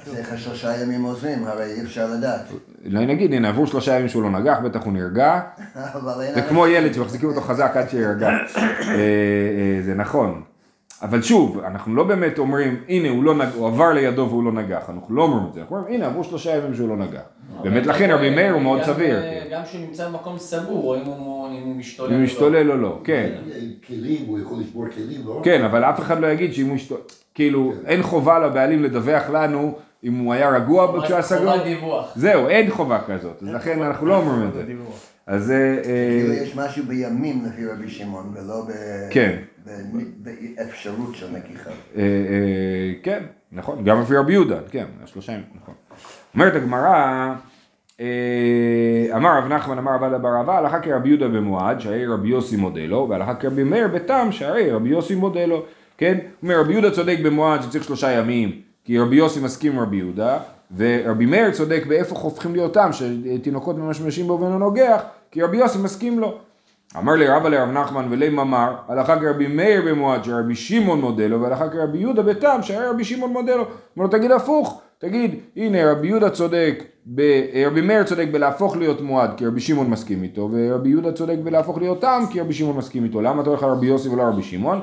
אז 0.06 0.16
איך 0.16 0.34
השלושה 0.34 0.82
ימים 0.82 1.04
עוזרים? 1.04 1.48
הרי 1.48 1.66
אי 1.66 1.82
אפשר 1.82 2.08
לדעת. 2.13 2.42
לא 2.86 3.06
נגיד, 3.06 3.34
הנה 3.34 3.50
עברו 3.50 3.68
שלושה 3.68 3.96
ימים 3.96 4.10
שהוא 4.10 4.24
לא 4.24 4.30
נגח, 4.30 4.58
בטח 4.63 4.84
הוא 4.84 4.94
נרגע. 4.94 5.42
זה 6.36 6.42
כמו 6.50 6.68
ילד 6.68 6.94
שמחזיקים 6.94 7.30
אותו 7.30 7.42
חזק 7.42 7.72
עד 7.75 7.90
שירגע. 7.90 8.30
אה, 8.98 9.82
זה 9.86 9.94
נכון. 9.96 10.44
אבל 11.02 11.22
שוב, 11.22 11.60
אנחנו 11.60 11.96
לא 11.96 12.04
באמת 12.04 12.40
אומרים, 12.40 12.80
הנה 12.90 13.10
הוא, 13.10 13.24
לא 13.24 13.36
נג... 13.36 13.48
הוא 13.56 13.68
עבר 13.68 13.94
לידו 13.94 14.28
והוא 14.30 14.44
לא 14.44 14.52
נגח, 14.52 14.90
אנחנו 14.90 15.16
לא 15.16 15.22
אומרים 15.22 15.48
את 15.50 15.54
זה, 15.54 15.62
אנחנו 15.62 15.76
אומרים, 15.76 15.94
הנה 15.94 16.06
עברו 16.06 16.24
שלושה 16.24 16.58
ימים 16.58 16.74
שהוא 16.74 16.90
לא 16.90 16.98
נגח. 16.98 17.22
באמת 17.64 17.86
לכן 17.86 18.12
רבי 18.12 18.30
מאיר 18.30 18.54
הוא 18.54 18.62
מאוד 18.62 18.84
סביר. 18.84 19.22
כן. 19.22 19.48
גם 19.52 19.62
כשהוא 19.64 19.82
נמצא 19.82 20.10
במקום 20.10 20.38
סגור, 20.38 20.96
או 20.96 21.02
אם 21.02 21.06
הוא 21.06 21.76
משתולל 21.76 22.10
אם 22.10 22.16
הוא 22.16 22.24
משתולל 22.24 22.72
או 22.72 22.78
לא, 22.78 23.02
כן. 23.04 23.30
כלים, 23.88 24.26
הוא 24.28 24.40
יכול 24.40 24.58
לשבור 24.60 24.86
כלים, 24.96 25.22
לא? 25.26 25.42
כן, 25.44 25.64
אבל 25.64 25.84
אף 25.84 26.00
אחד 26.00 26.20
לא 26.20 26.28
יגיד 26.28 26.54
שאם 26.54 26.66
הוא 26.66 26.76
משתולל, 26.76 27.02
כאילו, 27.34 27.74
כן. 27.82 27.90
אין 27.90 28.04
חובה 28.04 28.40
לבעלים 28.40 28.84
לדווח 28.84 29.30
לנו 29.30 29.74
אם 30.04 30.18
הוא 30.18 30.34
היה 30.34 30.50
רגוע 30.50 31.04
כשהוא 31.04 31.16
היה 31.16 31.22
סגור. 31.22 32.02
זהו, 32.16 32.48
אין 32.48 32.70
חובה 32.70 33.00
כזאת, 33.08 33.44
אז 33.44 33.50
לכן 33.50 33.82
אנחנו 33.82 34.08
לא 34.08 34.18
אומרים 34.18 34.50
את 34.50 34.54
זה. 34.54 34.64
אז 35.28 35.44
זה... 35.44 35.82
כאילו 35.84 36.34
יש 36.34 36.56
משהו 36.56 36.84
בימים 36.88 37.46
לפי 37.46 37.66
רבי 37.66 37.90
שמעון 37.90 38.34
ולא 38.34 38.64
כן. 39.10 39.36
באפשרות 40.17 41.15
של 41.15 41.27
נגיחה. 41.32 41.70
אה, 41.70 42.01
אה, 42.01 42.93
כן, 43.03 43.24
נכון, 43.51 43.84
גם 43.84 44.01
לפי 44.01 44.15
רבי 44.15 44.34
יהודה, 44.34 44.60
כן, 44.70 44.86
השלושה 45.03 45.32
ימים, 45.32 45.46
נכון. 45.62 45.74
אומרת 46.34 46.55
הגמרא, 46.55 47.34
אמר 49.15 49.38
רב 49.38 49.48
נחמן 49.48 49.77
אמר 49.77 49.91
רבא 49.91 50.17
בר 50.17 50.41
אבא 50.41 50.58
הלכה 50.58 50.79
כרבי 50.79 51.10
יהודה 51.10 51.27
במועד 51.27 51.79
שהרי 51.79 52.05
רבי 52.05 52.27
יוסי 52.27 52.55
מודה 52.55 52.86
לו 52.86 53.08
והלכה 53.10 53.36
כרבי 53.36 53.63
מאיר 53.63 53.88
בתם 53.88 54.27
שהרי 54.32 54.72
רבי 54.72 54.89
יוסי 54.89 55.15
מודה 55.15 55.46
לו 55.46 55.65
כן? 55.98 56.17
הוא 56.22 56.29
אומר 56.43 56.60
רבי 56.60 56.74
יהודה 56.74 56.91
צודק 56.91 57.17
במועד 57.24 57.62
שצריך 57.62 57.84
שלושה 57.84 58.12
ימים 58.12 58.62
כי 58.86 59.00
רבי 59.00 59.15
יוסי 59.15 59.39
מסכים 59.39 59.72
עם 59.72 59.79
רבי 59.79 59.96
יהודה 59.98 60.39
ורבי 60.77 61.25
מאיר 61.25 61.51
צודק 61.51 61.84
באיפה 61.88 62.15
הופכים 62.15 62.53
להיות 62.53 62.74
תם 62.74 62.89
שתינוקות 62.91 63.77
ממשמשים 63.77 64.27
בו 64.27 64.39
ואינו 64.39 64.60
נוגח 64.60 65.01
כי 65.32 65.41
רבי 65.41 65.58
יוסי 65.58 65.77
מסכים 65.77 66.20
לו 66.20 66.38
אמר 66.98 67.13
לי 67.13 67.28
רבא 67.28 67.50
לרב 67.50 67.70
נחמן 67.70 68.08
ולי 68.10 68.30
ממר 68.30 68.75
הלכה 68.88 69.20
כרבי 69.20 69.48
מאיר 69.48 69.82
במועד 69.86 70.24
שרבי 70.24 70.56
שמעון 70.56 71.02
מודה 71.02 71.28
לו 71.28 71.42
והלכה 71.42 71.70
כרבי 71.70 71.98
יהודה 71.98 72.24
בתם 72.24 72.60
שהיה 72.62 72.90
רבי 72.90 73.04
שמעון 73.04 73.34
מודה 73.34 73.56
לו 73.56 73.63
אמר 73.98 74.06
לו 74.06 74.08
תגיד 74.08 74.32
הפוך 74.32 74.82
תגיד 74.98 75.36
הנה 75.56 75.92
רבי 75.92 76.08
יהודה 76.08 76.30
צודק 76.30 76.84
ב, 77.06 77.22
רבי 77.68 77.82
מאיר 77.82 78.04
צודק 78.04 78.28
בלהפוך 78.32 78.78
להיות 78.78 79.02
מועד 79.02 79.32
כי 79.38 79.46
רבי 79.46 79.62
שמעון 79.62 79.90
מסכים 79.90 80.24
איתו 80.24 80.50
ורבי 80.52 80.90
יהודה 80.90 81.12
צודק 81.12 81.38
בלהפוך 81.44 81.78
להיות 81.78 82.02
תם 82.02 82.24
כי 82.32 82.42
רבי 82.42 82.54
שמעון 82.54 82.78
מסכים 82.78 83.04
איתו. 83.04 83.22
למה 83.22 83.42
אתה 83.42 83.50
הולך 83.50 83.63
לרבי 83.63 83.88
יוסי 83.88 84.10
ולא 84.10 84.24
רבי 84.24 84.44
שמעון? 84.44 84.80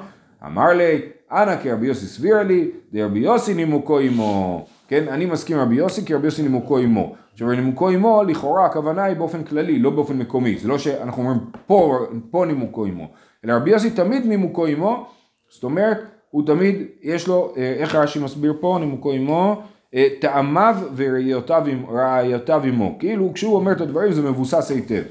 אמר 0.46 0.72
לי 0.72 1.00
אנא 1.32 1.56
כי 1.56 1.72
רבי 1.72 1.86
יוסי 1.86 2.06
סביר 2.06 2.42
לי 2.42 2.70
דרבי 2.92 3.18
יוסי 3.18 3.54
נימוקו 3.54 3.98
עמו 3.98 4.66
כן? 4.90 5.08
אני 5.08 5.26
מסכים 5.26 5.56
עם 5.56 5.62
רבי 5.62 5.74
יוסי 5.74 6.04
כי 6.04 6.14
רבי 6.14 6.26
יוסי 6.26 6.42
נימוקו 6.42 6.78
עמו. 6.78 7.14
עכשיו 7.32 7.50
נימוקו 7.50 7.88
עמו 7.88 8.22
לכאורה 8.22 8.66
הכוונה 8.66 9.04
היא 9.04 9.16
באופן 9.16 9.44
כללי 9.44 9.78
לא 9.78 9.90
באופן 9.90 10.18
מקומי. 10.18 10.58
זה 10.58 10.68
לא 10.68 10.78
שאנחנו 10.78 11.22
אומרים 11.22 11.38
פה, 11.66 11.98
פה 12.30 12.44
נימוקו 12.46 12.84
עמו. 12.84 13.08
אלא 13.44 13.52
רבי 13.52 13.70
יוסי 13.70 13.90
תמיד 13.90 14.26
נימוקו 14.26 14.66
עמו 14.66 15.06
זאת 15.48 15.64
אומרת 15.64 15.98
הוא 16.30 16.46
תמיד 16.46 16.76
יש 17.02 17.28
לו 17.28 17.52
אה, 17.56 17.74
איך 17.78 17.94
רש"י 17.94 18.18
מסביר 18.18 18.54
פה 18.60 18.76
נימוקו 18.80 19.12
עמו? 19.12 19.62
אה, 19.94 20.08
טעמיו 20.20 20.76
וראיותיו 20.96 22.62
עמו. 22.64 22.96
כאילו 22.98 23.30
כשהוא 23.34 23.56
אומר 23.56 23.72
את 23.72 23.80
הדברים 23.80 24.12
זה 24.12 24.22
מבוסס 24.22 24.70
היטב 24.70 25.02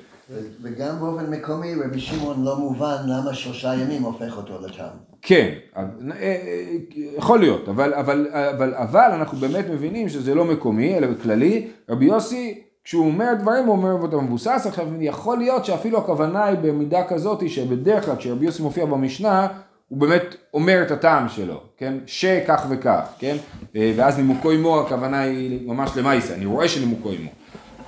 וגם 0.61 0.99
באופן 0.99 1.29
מקומי 1.29 1.75
רבי 1.75 1.99
שמעון 1.99 2.43
לא 2.43 2.57
מובן 2.57 2.95
למה 3.07 3.33
שלושה 3.33 3.73
ימים 3.75 4.03
הופך 4.03 4.37
אותו 4.37 4.59
לתם. 4.61 4.87
כן, 5.21 5.49
אה, 5.77 5.83
אה, 6.21 6.75
יכול 7.17 7.39
להיות, 7.39 7.69
אבל, 7.69 7.93
אבל, 7.93 8.27
אבל, 8.31 8.73
אבל 8.73 9.09
אנחנו 9.13 9.37
באמת 9.37 9.65
מבינים 9.69 10.09
שזה 10.09 10.35
לא 10.35 10.45
מקומי, 10.45 10.97
אלא 10.97 11.07
כללי. 11.23 11.67
רבי 11.89 12.05
יוסי, 12.05 12.61
כשהוא 12.83 13.05
אומר 13.05 13.33
דברים, 13.39 13.65
הוא 13.65 13.75
אומר 13.75 13.91
אותו 13.91 14.21
מבוסס. 14.21 14.65
עכשיו, 14.65 14.87
יכול 15.01 15.37
להיות 15.37 15.65
שאפילו 15.65 15.97
הכוונה 15.97 16.45
היא 16.45 16.57
במידה 16.57 17.03
כזאת, 17.07 17.49
שבדרך 17.49 18.05
כלל 18.05 18.15
כשרבי 18.15 18.45
יוסי 18.45 18.63
מופיע 18.63 18.85
במשנה, 18.85 19.47
הוא 19.89 19.99
באמת 19.99 20.35
אומר 20.53 20.81
את 20.81 20.91
הטעם 20.91 21.29
שלו, 21.29 21.61
כן? 21.77 21.93
שכך 22.05 22.65
וכך, 22.69 23.09
כן? 23.19 23.37
אה, 23.75 23.93
ואז 23.95 24.17
נימוקו 24.17 24.51
עמו, 24.51 24.81
הכוונה 24.81 25.21
היא 25.21 25.67
ממש 25.67 25.91
למעשה, 25.97 26.33
אני 26.33 26.45
רואה 26.45 26.67
שנימוקו 26.67 27.11
עמו. 27.11 27.29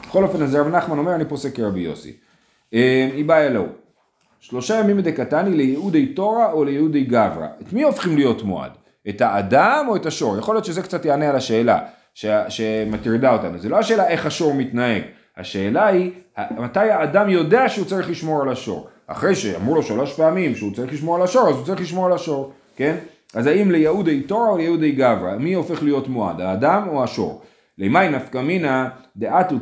בכל 0.08 0.24
אופן, 0.24 0.44
אז 0.44 0.56
רב 0.56 0.68
נחמן 0.68 0.98
אומר, 0.98 1.16
אני 1.16 1.26
פוסק 1.26 1.56
כרבי 1.56 1.80
יוסי. 1.80 2.14
היא 2.72 3.26
באה 3.26 3.46
אלוהו. 3.46 3.68
שלושה 4.40 4.76
ימים 4.76 4.98
מדקתני 4.98 5.58
ליהודי 5.58 6.06
תורה 6.06 6.52
או 6.52 6.64
ליהודי 6.64 7.04
גברא. 7.04 7.48
את 7.62 7.74
מי 7.74 7.84
הופכים 7.84 8.16
להיות 8.16 8.44
מועד? 8.44 8.72
את 9.10 9.22
האדם 9.22 9.86
או 9.88 9.96
את 9.96 10.06
השור? 10.06 10.38
יכול 10.38 10.56
להיות 10.56 10.66
שזה 10.66 10.82
קצת 10.82 11.06
יענה 11.06 11.30
על 11.30 11.36
השאלה 11.36 11.80
ש... 12.14 12.26
שמטרידה 12.50 13.34
אותנו. 13.34 13.60
זה 13.60 13.70
לא 13.70 13.80
השאלה 13.80 14.08
איך 14.08 14.26
השור 14.26 14.54
מתנהג, 14.54 15.02
השאלה 15.38 15.88
היא 15.88 16.12
מתי 16.58 16.80
האדם 16.80 17.30
יודע 17.30 17.70
שהוא 17.70 17.86
צריך 17.86 18.10
לשמור 18.10 18.42
על 18.42 18.50
השור. 18.50 18.88
אחרי 19.08 19.36
שאמרו 19.36 19.76
לו 19.76 19.84
שלוש 19.84 20.14
פעמים 20.14 20.56
שהוא 20.56 20.76
צריך 20.76 20.94
לשמור 20.94 21.16
על 21.16 21.22
השור, 21.22 21.50
אז 21.50 21.56
הוא 21.56 21.66
צריך 21.66 21.82
לשמור 21.82 22.06
על 22.06 22.14
השור, 22.14 22.52
כן? 22.76 22.96
אז 23.34 23.48
האם 23.48 23.72
ליהודי 23.72 24.22
תורה 24.22 24.50
או 24.50 24.58
ליהודי 24.58 24.92
גברא? 24.92 25.38
מי 25.38 25.54
הופך 25.54 25.84
להיות 25.84 26.08
מועד, 26.08 26.42
האדם 26.42 26.88
או 26.88 27.04
השור? 27.04 27.42
לימי 27.78 28.10
נפקא 28.10 28.38
מינא 28.38 28.88
דעתו 29.18 29.56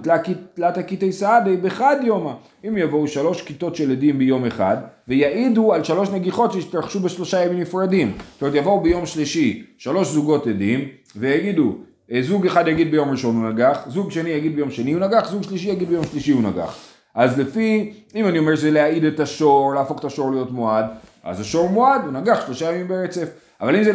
תלתא 0.53 0.81
כיתי 0.81 1.11
סעדי 1.11 1.57
בחד 1.57 1.95
יומא. 2.03 2.31
אם 2.67 2.77
יבואו 2.77 3.07
שלוש 3.07 3.41
כיתות 3.41 3.75
של 3.75 3.91
עדים 3.91 4.17
ביום 4.17 4.45
אחד 4.45 4.77
ויעידו 5.07 5.73
על 5.73 5.83
שלוש 5.83 6.09
נגיחות 6.09 6.53
שהתרחשו 6.53 6.99
בשלושה 6.99 7.45
ימים 7.45 7.59
נפרדים. 7.59 8.17
זאת 8.33 8.41
אומרת 8.41 8.55
יבואו 8.55 8.81
ביום 8.81 9.05
שלישי 9.05 9.65
שלוש 9.77 10.07
זוגות 10.07 10.47
עדים 10.47 10.87
ויגידו 11.15 11.75
אה, 12.11 12.21
זוג 12.21 12.45
אחד 12.45 12.67
יגיד 12.67 12.91
ביום 12.91 13.11
ראשון 13.11 13.35
הוא 13.35 13.49
נגח, 13.49 13.85
זוג 13.87 14.11
שני 14.11 14.29
יגיד 14.29 14.55
ביום 14.55 14.71
שני 14.71 14.91
הוא 14.91 15.01
נגח, 15.01 15.29
זוג 15.29 15.43
שלישי 15.43 15.69
יגיד 15.69 15.89
ביום 15.89 16.05
שלישי 16.05 16.31
הוא 16.31 16.43
נגח. 16.43 16.77
אז 17.15 17.39
לפי, 17.39 17.93
אם 18.15 18.27
אני 18.27 18.39
אומר 18.39 18.55
שזה 18.55 18.71
להעיד 18.71 19.03
את 19.03 19.19
השור, 19.19 19.73
להפוך 19.75 19.99
את 19.99 20.05
השור 20.05 20.31
להיות 20.31 20.51
מועד, 20.51 20.85
אז 21.23 21.39
השור 21.39 21.69
מועד, 21.69 22.01
הוא 22.03 22.11
נגח 22.11 22.45
שלושה 22.45 22.71
ימים 22.71 22.87
ברצף. 22.87 23.29
אבל 23.61 23.75
אם 23.75 23.83
זה 23.83 23.91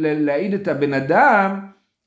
להעיד 0.00 0.54
את 0.54 0.68
הבן 0.68 0.94
אדם, 0.94 1.60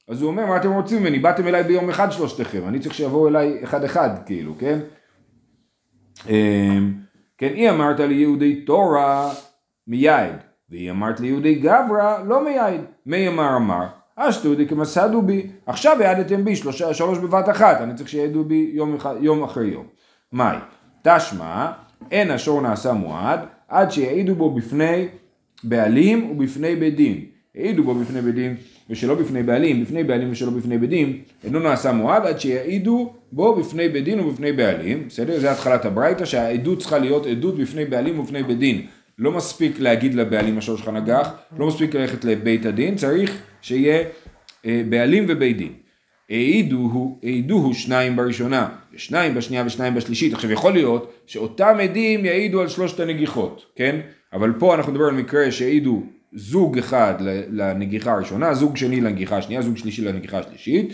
אז 0.10 0.22
הוא 0.22 0.32
אומר, 0.32 0.46
מה 0.46 0.58
אתם 0.58 0.72
רוצים 0.72 1.02
ממני? 1.02 1.20
באתם 1.20 1.48
אליי 1.48 1.64
ביום 1.64 1.90
אחד 1.90 2.12
שלושתכם, 2.12 2.68
אני 2.68 2.80
צריך 2.80 2.94
שיבואו 2.94 3.28
אליי 3.28 3.64
אחד 3.64 3.84
אחד, 3.84 4.10
כאילו, 4.26 4.54
כן? 4.60 4.80
אמ, 6.30 6.94
כן, 7.38 7.52
היא 7.56 7.70
אמרת 7.70 8.00
ליהודי 8.00 8.62
תורה 8.62 9.32
מייד, 9.88 10.36
והיא 10.70 10.92
אמרת 10.92 11.20
ליהודי 11.20 11.56
גברא 11.56 12.24
לא 12.28 12.44
מייד. 12.44 12.82
מי 13.06 13.28
אמר 13.28 13.56
אמר, 13.56 13.86
אשתו 14.16 14.56
דקמסדו 14.56 15.22
בי, 15.22 15.48
עכשיו 15.66 16.02
העדתם 16.02 16.46
בי 16.46 16.56
שלושה, 16.56 16.94
שלוש 16.94 17.18
בבת 17.18 17.50
אחת, 17.50 17.82
אני 17.82 17.94
צריך 17.96 18.10
שיעדו 18.10 18.44
בי 18.44 18.72
יום, 18.74 18.98
יום 19.20 19.44
אחרי 19.44 19.68
יום. 19.68 19.86
מאי? 20.34 20.58
תשמע, 21.04 21.72
אין 22.12 22.32
השור 22.32 22.62
נעשה 22.62 22.94
מועד, 22.94 23.40
עד 23.68 23.92
שיעידו 23.92 24.36
בו 24.36 24.54
בפני 24.54 25.08
בעלים 25.64 26.32
ובפני 26.32 26.76
בית 26.76 26.96
דין. 26.96 27.26
העידו 27.56 27.84
בו 27.84 27.96
בפני 27.96 28.22
בית 28.22 28.36
דין 28.36 28.56
ושלא 28.90 29.16
בפני 29.16 29.44
בעלים, 29.44 29.84
בפני 29.84 30.04
בעלים 30.04 30.32
ושלא 30.32 30.50
בפני 30.52 30.78
בית 30.78 30.90
דין, 30.90 31.18
אינו 31.44 31.60
נעשה 31.60 31.92
מועד 31.92 32.26
עד 32.26 32.40
שיעידו 32.40 33.14
בו 33.32 33.56
בפני 33.56 33.90
בית 33.90 34.04
דין 34.04 34.20
ובפני 34.20 34.52
בעלים, 34.52 35.08
בסדר? 35.08 35.40
זה 35.40 35.52
התחלת 35.52 35.86
הברייתא 35.86 36.26
שהעדות 36.26 36.80
צריכה 36.80 36.98
להיות 36.98 37.26
עדות 37.26 37.58
בפני 37.58 37.86
בעלים 37.86 38.20
ובפני 38.20 38.44
בית 38.44 38.60
דין. 38.60 38.82
לא 39.20 39.32
מספיק 39.32 39.80
להגיד 39.80 40.16
לבעלים 40.16 40.58
השור 40.58 40.78
שלך 40.78 40.88
נגח, 40.88 41.32
לא 41.58 41.68
מספיק 41.68 41.96
ללכת 41.96 42.26
לבית 42.26 42.66
הדין, 42.66 42.96
צריך 42.96 43.42
שיהיה 43.62 44.04
אה, 44.66 44.82
בעלים 44.90 45.26
ובית 45.28 45.58
דין. 45.58 45.74
העידוהו, 46.30 47.20
העידוהו 47.24 47.74
שניים 47.74 48.16
בראשונה 48.16 48.70
ושניים 48.94 49.36
בשנייה 49.36 49.64
ושניים 49.66 49.96
בשלישית. 49.96 50.34
עכשיו 50.34 50.52
יכול 50.52 50.74
להיות 50.74 51.14
שאותם 51.26 51.78
עדים 51.84 52.26
יעידו 52.26 52.62
על 52.62 52.68
שלושת 52.68 53.00
הנגיחות, 53.00 53.66
כן? 53.76 54.00
אבל 54.34 54.54
פה 54.60 54.76
אנחנו 54.76 54.92
נדבר 54.92 55.06
על 55.06 55.14
מקרה 55.14 55.52
שהעידו 55.52 56.04
זוג 56.34 56.78
אחד 56.78 57.14
לנגיחה 57.52 58.12
הראשונה, 58.12 58.54
זוג 58.54 58.78
שני 58.78 59.02
לנגיחה 59.02 59.38
השנייה, 59.38 59.62
זוג 59.62 59.78
שלישי 59.78 60.02
לנגיחה 60.02 60.40
השלישית. 60.40 60.94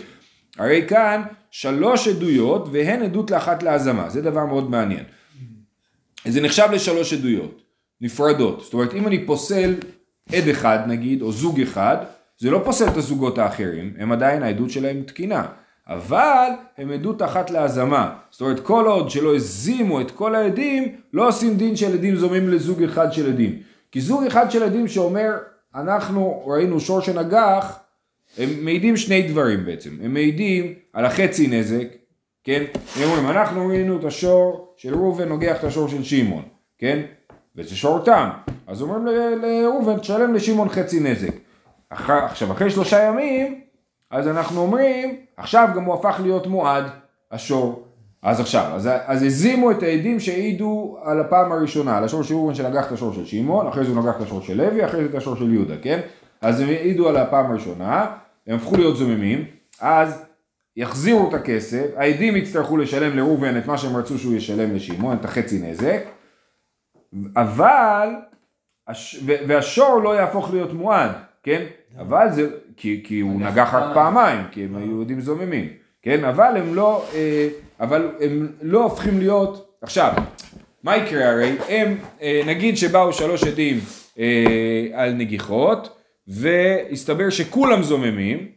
הרי 0.58 0.84
כאן 0.88 1.22
שלוש 1.50 2.08
עדויות 2.08 2.68
והן 2.72 3.02
עדות 3.02 3.30
לאחת 3.30 3.62
להזמה, 3.62 4.10
זה 4.10 4.22
דבר 4.22 4.46
מאוד 4.46 4.70
מעניין. 4.70 5.04
זה 6.24 6.40
נחשב 6.40 6.68
לשלוש 6.72 7.12
עדויות 7.12 7.62
נפרדות, 8.00 8.60
זאת 8.60 8.74
אומרת 8.74 8.94
אם 8.94 9.06
אני 9.06 9.26
פוסל 9.26 9.74
עד 10.32 10.48
אחד 10.48 10.78
נגיד, 10.86 11.22
או 11.22 11.32
זוג 11.32 11.60
אחד, 11.60 11.96
זה 12.38 12.50
לא 12.50 12.60
פוסל 12.64 12.88
את 12.88 12.96
הזוגות 12.96 13.38
האחרים, 13.38 13.94
הם 13.98 14.12
עדיין 14.12 14.42
העדות 14.42 14.70
שלהם 14.70 15.02
תקינה. 15.02 15.46
אבל 15.88 16.50
הם 16.78 16.90
עדות 16.90 17.22
אחת 17.22 17.50
להזמה. 17.50 18.14
זאת 18.30 18.40
אומרת, 18.40 18.60
כל 18.60 18.86
עוד 18.86 19.10
שלא 19.10 19.36
הזימו 19.36 20.00
את 20.00 20.10
כל 20.10 20.34
העדים, 20.34 20.96
לא 21.12 21.28
עושים 21.28 21.56
דין 21.56 21.76
של 21.76 21.92
עדים 21.92 22.16
זומים 22.16 22.48
לזוג 22.48 22.82
אחד 22.82 23.12
של 23.12 23.28
עדים. 23.28 23.58
כי 23.92 24.00
זוג 24.00 24.24
אחד 24.24 24.50
של 24.50 24.62
עדים 24.62 24.88
שאומר, 24.88 25.38
אנחנו 25.74 26.42
ראינו 26.46 26.80
שור 26.80 27.00
שנגח, 27.00 27.78
הם 28.38 28.48
מעידים 28.62 28.96
שני 28.96 29.22
דברים 29.22 29.64
בעצם. 29.64 29.90
הם 30.02 30.14
מעידים 30.14 30.74
על 30.92 31.04
החצי 31.04 31.46
נזק, 31.46 31.86
כן? 32.44 32.64
הם 32.96 33.02
אומרים, 33.02 33.28
אנחנו 33.30 33.66
ראינו 33.66 33.98
את 33.98 34.04
השור 34.04 34.74
של 34.76 34.94
ראובן 34.94 35.28
נוגח 35.28 35.56
את 35.58 35.64
השור 35.64 35.88
של 35.88 36.04
שמעון, 36.04 36.42
כן? 36.78 37.02
וזה 37.56 37.76
שור 37.76 37.98
תם. 37.98 38.28
אז 38.66 38.82
אומרים 38.82 39.06
לראובן, 39.42 39.98
תשלם 39.98 40.34
לשמעון 40.34 40.68
חצי 40.68 41.00
נזק. 41.00 41.34
אחר, 41.88 42.24
עכשיו, 42.24 42.52
אחרי 42.52 42.70
שלושה 42.70 43.02
ימים, 43.02 43.60
אז 44.10 44.28
אנחנו 44.28 44.60
אומרים, 44.60 45.16
עכשיו 45.36 45.68
גם 45.76 45.84
הוא 45.84 45.94
הפך 45.94 46.20
להיות 46.22 46.46
מועד, 46.46 46.84
השור. 47.32 47.85
אז 48.26 48.40
עכשיו, 48.40 48.70
אז, 48.74 48.88
אז 49.06 49.22
הזימו 49.22 49.70
את 49.70 49.82
העדים 49.82 50.20
שהעידו 50.20 50.98
על 51.02 51.20
הפעם 51.20 51.52
הראשונה, 51.52 51.98
על 51.98 52.04
השור 52.04 52.22
של 52.22 52.34
ראובן 52.34 52.54
שנגח 52.54 52.86
את 52.86 52.92
השור 52.92 53.14
של 53.14 53.24
שמעון, 53.26 53.66
אחרי 53.66 53.84
זה 53.84 53.90
הוא 53.90 54.02
נגח 54.02 54.16
את 54.16 54.22
השור 54.22 54.40
של 54.40 54.56
לוי, 54.56 54.84
אחרי 54.84 55.02
זה 55.02 55.10
את 55.10 55.14
השור 55.14 55.36
של 55.36 55.52
יהודה, 55.52 55.74
כן? 55.82 56.00
אז 56.40 56.60
הם 56.60 56.68
העידו 56.68 57.08
על 57.08 57.16
הפעם 57.16 57.50
הראשונה, 57.50 58.06
הם 58.46 58.56
הפכו 58.56 58.76
להיות 58.76 58.96
זוממים, 58.96 59.44
אז 59.80 60.24
יחזירו 60.76 61.28
את 61.28 61.34
הכסף, 61.34 61.86
העדים 61.96 62.36
יצטרכו 62.36 62.76
לשלם 62.76 63.16
לראובן 63.16 63.58
את 63.58 63.66
מה 63.66 63.78
שהם 63.78 63.96
רצו 63.96 64.18
שהוא 64.18 64.34
ישלם 64.34 64.74
לשמעון, 64.74 65.16
את 65.16 65.24
החצי 65.24 65.58
נזק, 65.62 66.02
אבל, 67.36 68.08
והשור 69.46 70.00
לא 70.04 70.16
יהפוך 70.16 70.50
להיות 70.52 70.72
מועד, 70.72 71.10
כן? 71.42 71.64
אבל 71.98 72.26
זה, 72.30 72.48
כי, 72.76 73.02
כי 73.06 73.20
הוא 73.20 73.40
נגח 73.40 73.74
רק 73.74 73.94
פעמיים, 73.94 74.44
כי 74.50 74.64
הם 74.64 74.76
היו 74.76 74.86
יהודים 74.86 75.20
זוממים, 75.20 75.68
כן? 76.06 76.24
אבל 76.24 76.56
הם 76.56 76.74
לא, 76.74 77.06
אה, 77.14 77.48
אבל 77.80 78.10
הם 78.20 78.48
לא 78.62 78.82
הופכים 78.82 79.18
להיות, 79.18 79.78
עכשיו, 79.82 80.12
מה 80.82 80.96
יקרה 80.96 81.30
הרי? 81.30 81.56
הם, 81.68 81.98
אה, 82.22 82.40
נגיד 82.46 82.76
שבאו 82.76 83.12
שלוש 83.12 83.44
עדים 83.44 83.80
אה, 84.18 84.86
על 84.92 85.12
נגיחות, 85.12 85.98
והסתבר 86.28 87.30
שכולם 87.30 87.82
זוממים, 87.82 88.48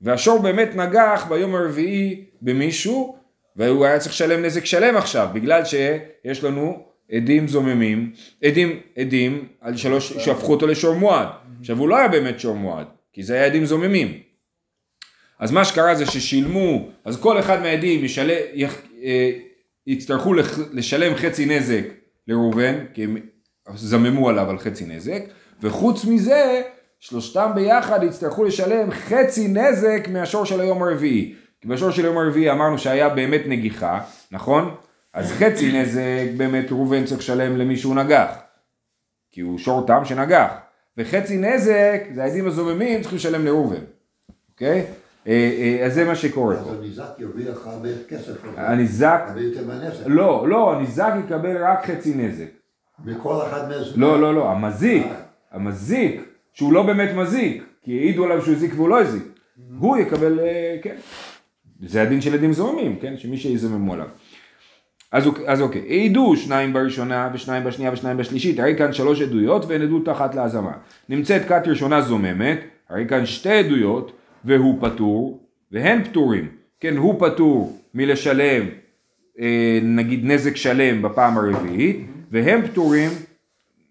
והשור 0.00 0.38
באמת 0.38 0.76
נגח 0.76 1.26
ביום 1.28 1.54
הרביעי 1.54 2.24
במישהו, 2.42 3.16
והוא 3.56 3.84
היה 3.84 3.98
צריך 3.98 4.12
לשלם 4.12 4.42
נזק 4.42 4.64
שלם 4.64 4.96
עכשיו, 4.96 5.28
בגלל 5.32 5.64
שיש 5.64 6.44
לנו 6.44 6.82
עדים 7.12 7.48
זוממים, 7.48 8.12
עדים, 8.44 8.80
עדים 8.96 9.48
על 9.60 9.76
שלוש, 9.76 10.12
שהפכו 10.12 10.52
אותו 10.52 10.66
לשור 10.66 10.94
מועד. 10.94 11.28
עכשיו 11.60 11.78
הוא 11.78 11.88
לא 11.88 11.98
היה 11.98 12.08
באמת 12.08 12.40
שור 12.40 12.56
מועד, 12.56 12.86
כי 13.12 13.22
זה 13.22 13.34
היה 13.34 13.46
עדים 13.46 13.64
זוממים. 13.64 14.29
אז 15.40 15.50
מה 15.50 15.64
שקרה 15.64 15.94
זה 15.94 16.06
ששילמו, 16.06 16.88
אז 17.04 17.20
כל 17.20 17.38
אחד 17.40 17.60
מהעדים 17.60 18.04
ישל... 18.04 18.30
אה, 19.02 19.30
יצטרכו 19.86 20.34
לשלם 20.72 21.14
חצי 21.14 21.46
נזק 21.46 21.84
לראובן, 22.28 22.74
כי 22.94 23.04
הם 23.04 23.16
זממו 23.74 24.28
עליו 24.28 24.50
על 24.50 24.58
חצי 24.58 24.86
נזק, 24.86 25.22
וחוץ 25.62 26.04
מזה, 26.04 26.62
שלושתם 27.00 27.50
ביחד 27.54 28.02
יצטרכו 28.02 28.44
לשלם 28.44 28.90
חצי 28.90 29.48
נזק 29.48 30.08
מהשור 30.08 30.44
של 30.44 30.60
היום 30.60 30.82
הרביעי. 30.82 31.34
כי 31.60 31.68
בשור 31.68 31.90
של 31.90 32.04
היום 32.04 32.18
הרביעי 32.18 32.50
אמרנו 32.50 32.78
שהיה 32.78 33.08
באמת 33.08 33.40
נגיחה, 33.46 34.00
נכון? 34.32 34.74
אז 35.14 35.32
חצי 35.32 35.72
נזק 35.72 36.26
באמת 36.36 36.72
ראובן 36.72 37.04
צריך 37.04 37.20
לשלם 37.20 37.56
למי 37.56 37.76
שהוא 37.76 37.94
נגח, 37.94 38.38
כי 39.32 39.40
הוא 39.40 39.58
שור 39.58 39.86
תם 39.86 40.04
שנגח, 40.04 40.52
וחצי 40.96 41.36
נזק, 41.36 42.02
זה 42.14 42.22
העדים 42.22 42.46
הזוממים, 42.46 43.00
צריכים 43.00 43.16
לשלם 43.16 43.44
לראובן, 43.44 43.84
אוקיי? 44.50 44.80
אה, 44.80 44.84
אז 45.26 45.94
זה 45.94 46.04
מה 46.04 46.14
שקורה 46.14 46.56
פה. 46.56 46.70
אז 46.70 46.78
הניזק 46.78 47.10
ירוויח 47.18 47.66
הרבה 47.66 47.88
כסף. 48.08 48.32
הניזק... 48.56 49.24
הרבה 49.28 49.40
יותר 49.40 49.66
מהנזק. 49.66 50.02
לא, 50.06 50.48
לא, 50.48 50.74
הניזק 50.74 51.12
יקבל 51.24 51.64
רק 51.64 51.86
חצי 51.86 52.14
נזק. 52.14 52.46
מכל 53.04 53.36
אחד 53.48 53.68
מזה. 53.68 53.90
לא, 53.96 54.20
לא, 54.20 54.34
לא, 54.34 54.50
המזיק, 54.50 55.06
המזיק, 55.52 56.20
שהוא 56.52 56.72
לא 56.72 56.82
באמת 56.82 57.14
מזיק, 57.14 57.64
כי 57.82 57.98
העידו 57.98 58.24
עליו 58.24 58.42
שהוא 58.42 58.54
הזיק 58.54 58.72
והוא 58.76 58.88
לא 58.88 59.00
הזיק, 59.00 59.22
הוא 59.78 59.96
יקבל, 59.96 60.40
אה, 60.40 60.76
כן. 60.82 60.96
זה 61.86 62.02
הדין 62.02 62.20
של 62.20 62.34
עדים 62.34 62.52
זוממים, 62.52 62.98
כן? 63.00 63.16
שמי 63.16 63.36
שיזממו 63.36 63.94
עליו. 63.94 64.06
אז, 65.12 65.28
אז 65.46 65.60
אוקיי, 65.60 65.80
העידו 65.80 66.36
שניים 66.36 66.72
בראשונה 66.72 67.30
ושניים 67.34 67.64
בשנייה 67.64 67.92
ושניים 67.92 68.16
בשלישית, 68.16 68.60
הרי 68.60 68.76
כאן 68.78 68.92
שלוש 68.92 69.22
עדויות 69.22 69.64
ואין 69.66 69.82
עדות 69.82 70.08
אחת 70.08 70.34
להזמה. 70.34 70.72
נמצאת 71.08 71.44
כת 71.48 71.62
ראשונה 71.66 72.00
זוממת, 72.00 72.60
הרי 72.88 73.08
כאן 73.08 73.26
שתי 73.26 73.52
עדויות 73.52 74.12
והוא 74.44 74.78
פטור, 74.80 75.48
והן 75.72 76.04
פטורים. 76.04 76.48
כן, 76.80 76.96
הוא 76.96 77.20
פטור 77.20 77.78
מלשלם 77.94 78.66
אה, 79.40 79.78
נגיד 79.82 80.24
נזק 80.24 80.56
שלם 80.56 81.02
בפעם 81.02 81.38
הרביעית, 81.38 82.06
והם 82.30 82.66
פטורים, 82.66 83.10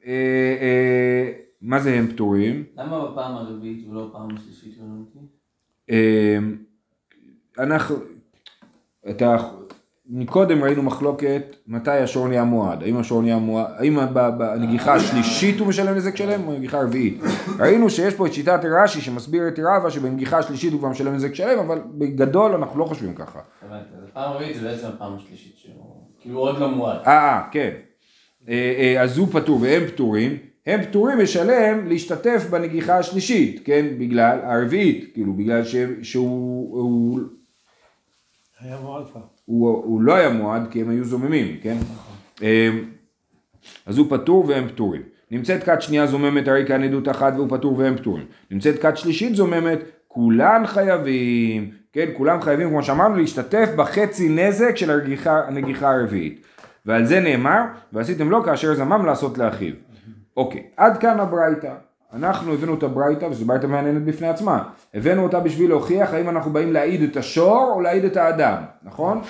אה, 0.06 0.58
אה, 0.62 1.32
מה 1.62 1.80
זה 1.80 1.94
הם 1.94 2.08
פטורים? 2.08 2.64
למה 2.78 3.12
בפעם 3.12 3.36
הרביעית 3.36 3.88
ולא 3.90 4.08
בפעם 4.08 4.36
השלישית? 4.36 4.80
אה, 5.90 6.38
אנחנו, 7.60 7.96
אתה 9.10 9.38
מקודם 10.10 10.64
ראינו 10.64 10.84
מחלוקת 10.84 11.56
מתי 11.68 11.92
השור 11.92 12.28
נהיה 12.28 12.44
מועד, 12.44 12.84
האם 12.84 12.98
השור 12.98 13.22
נהיה 13.22 13.38
מועד, 13.38 13.66
האם 13.78 14.00
בנגיחה 14.38 14.94
השלישית 14.94 15.60
הוא 15.60 15.68
משלם 15.68 15.96
נזק 15.96 16.16
שלם 16.16 16.48
או 16.48 16.52
בנגיחה 16.52 16.80
הרביעית. 16.80 17.22
ראינו 17.60 17.90
שיש 17.90 18.14
פה 18.14 18.28
את 18.28 18.34
שיטת 18.34 18.60
רש"י 18.64 19.02
שמסביר 19.02 19.48
את 19.48 19.60
רבא 19.64 19.90
שבנגיחה 19.90 20.38
השלישית 20.38 20.72
הוא 20.74 20.80
כבר 20.80 20.90
משלם 20.90 21.14
נזק 21.14 21.34
שלם, 21.34 21.60
אבל 21.60 21.82
בגדול 21.98 22.52
אנחנו 22.52 22.80
לא 22.80 22.86
חושבים 22.86 23.14
ככה. 23.14 23.40
הבנתי, 23.62 23.84
אז 23.98 24.04
הפעם 24.12 24.32
הרביעית 24.32 24.56
זה 24.56 24.68
בעצם 24.68 24.88
הפעם 24.88 25.16
השלישית 25.16 25.54
שהוא, 25.58 25.74
כאילו 26.22 26.40
עוד 26.40 26.60
לא 26.60 26.70
מועד. 26.70 26.98
אה, 27.08 27.12
אה, 27.12 27.42
כן. 27.52 27.70
אה, 28.50 28.74
אה, 28.80 29.02
אז 29.02 29.18
הוא 29.18 29.28
פטור 29.32 29.62
והם 29.62 29.88
פטורים, 29.88 30.38
הם 30.68 30.84
פטורים 30.84 31.20
לשלם 31.20 31.88
להשתתף 31.88 32.48
בנגיחה 32.50 32.98
השלישית, 32.98 33.62
כן, 33.66 33.86
בגלל 33.98 34.40
הרביעית, 34.44 35.10
כאילו 35.14 35.34
בגלל 35.34 35.62
שהוא... 36.02 37.20
היה 38.62 38.80
מועד 38.82 39.06
כבר. 39.12 39.22
הוא, 39.46 40.02
לא 40.02 40.16
היה 40.16 40.30
מועד 40.30 40.68
כי 40.72 40.82
הם 40.82 40.90
היו 40.90 41.04
זוממים, 41.04 41.58
כן? 41.62 41.78
אמ, 42.42 42.84
אז 43.86 43.98
הוא 43.98 44.08
פטור 44.10 44.46
והם 44.48 44.68
פטורים. 44.68 45.02
נמצאת 45.32 45.64
כת 45.64 45.82
שנייה 45.82 46.08
זוממת 46.08 46.48
הרי 46.48 46.66
כאן 46.68 46.84
עדות 46.84 47.10
אחת 47.10 47.34
והוא 47.36 47.50
פטור 47.50 47.78
והם 47.78 47.98
פטורים. 47.98 48.26
נמצאת 48.52 48.82
כת 48.82 48.98
שלישית 48.98 49.36
זוממת, 49.36 49.80
כולן 50.08 50.64
חייבים, 50.66 51.72
כן, 51.94 52.10
כולם 52.18 52.42
חייבים 52.42 52.70
כמו 52.70 52.84
שאמרנו 52.84 53.16
להשתתף 53.16 53.70
בחצי 53.76 54.30
נזק 54.30 54.78
של 54.78 54.92
הנגיחה, 54.92 55.42
הנגיחה 55.48 55.92
הרביעית. 55.92 56.46
ועל 56.86 57.06
זה 57.06 57.20
נאמר, 57.20 57.62
ועשיתם 57.94 58.30
לו 58.30 58.44
כאשר 58.44 58.76
זמם 58.76 59.06
לעשות 59.06 59.38
לאחיו. 59.38 59.74
אוקיי, 60.38 60.64
עד 60.78 60.98
כאן 60.98 61.20
הברייתא. 61.20 61.74
אנחנו 62.14 62.54
הבאנו 62.54 62.74
את 62.74 62.84
הברייתא, 62.84 63.26
וזו 63.26 63.46
ברייתא 63.46 63.68
מעניינת 63.68 64.04
בפני 64.04 64.28
עצמה. 64.28 64.64
הבאנו 64.94 65.24
אותה 65.24 65.40
בשביל 65.40 65.70
להוכיח 65.70 66.14
האם 66.14 66.30
אנחנו 66.30 66.54
באים 66.54 66.74
להעיד 66.74 67.02
את 67.02 67.18
השור 67.18 67.72
או 67.76 67.82
להעיד 67.82 68.06
את 68.06 68.18
האדם, 68.18 68.58
נכון? 68.84 69.22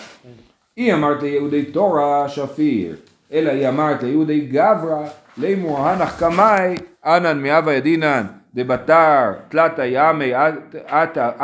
היא 0.76 0.94
אמרת 0.94 1.22
ליהודי 1.22 1.65
תורה 1.65 2.30
שפיר, 2.30 2.96
אלא 3.34 3.52
היא 3.52 3.70
אמרת 3.70 4.04
ליהודי 4.04 4.39
גברא, 4.39 5.06
לימור 5.38 5.88
הנח 5.88 6.20
קמאי, 6.20 6.78
אנן 7.06 7.44
מאבה 7.44 7.74
ידינן, 7.74 8.24
דבתר 8.56 9.32
תלתא 9.50 9.86
ימי 9.86 10.32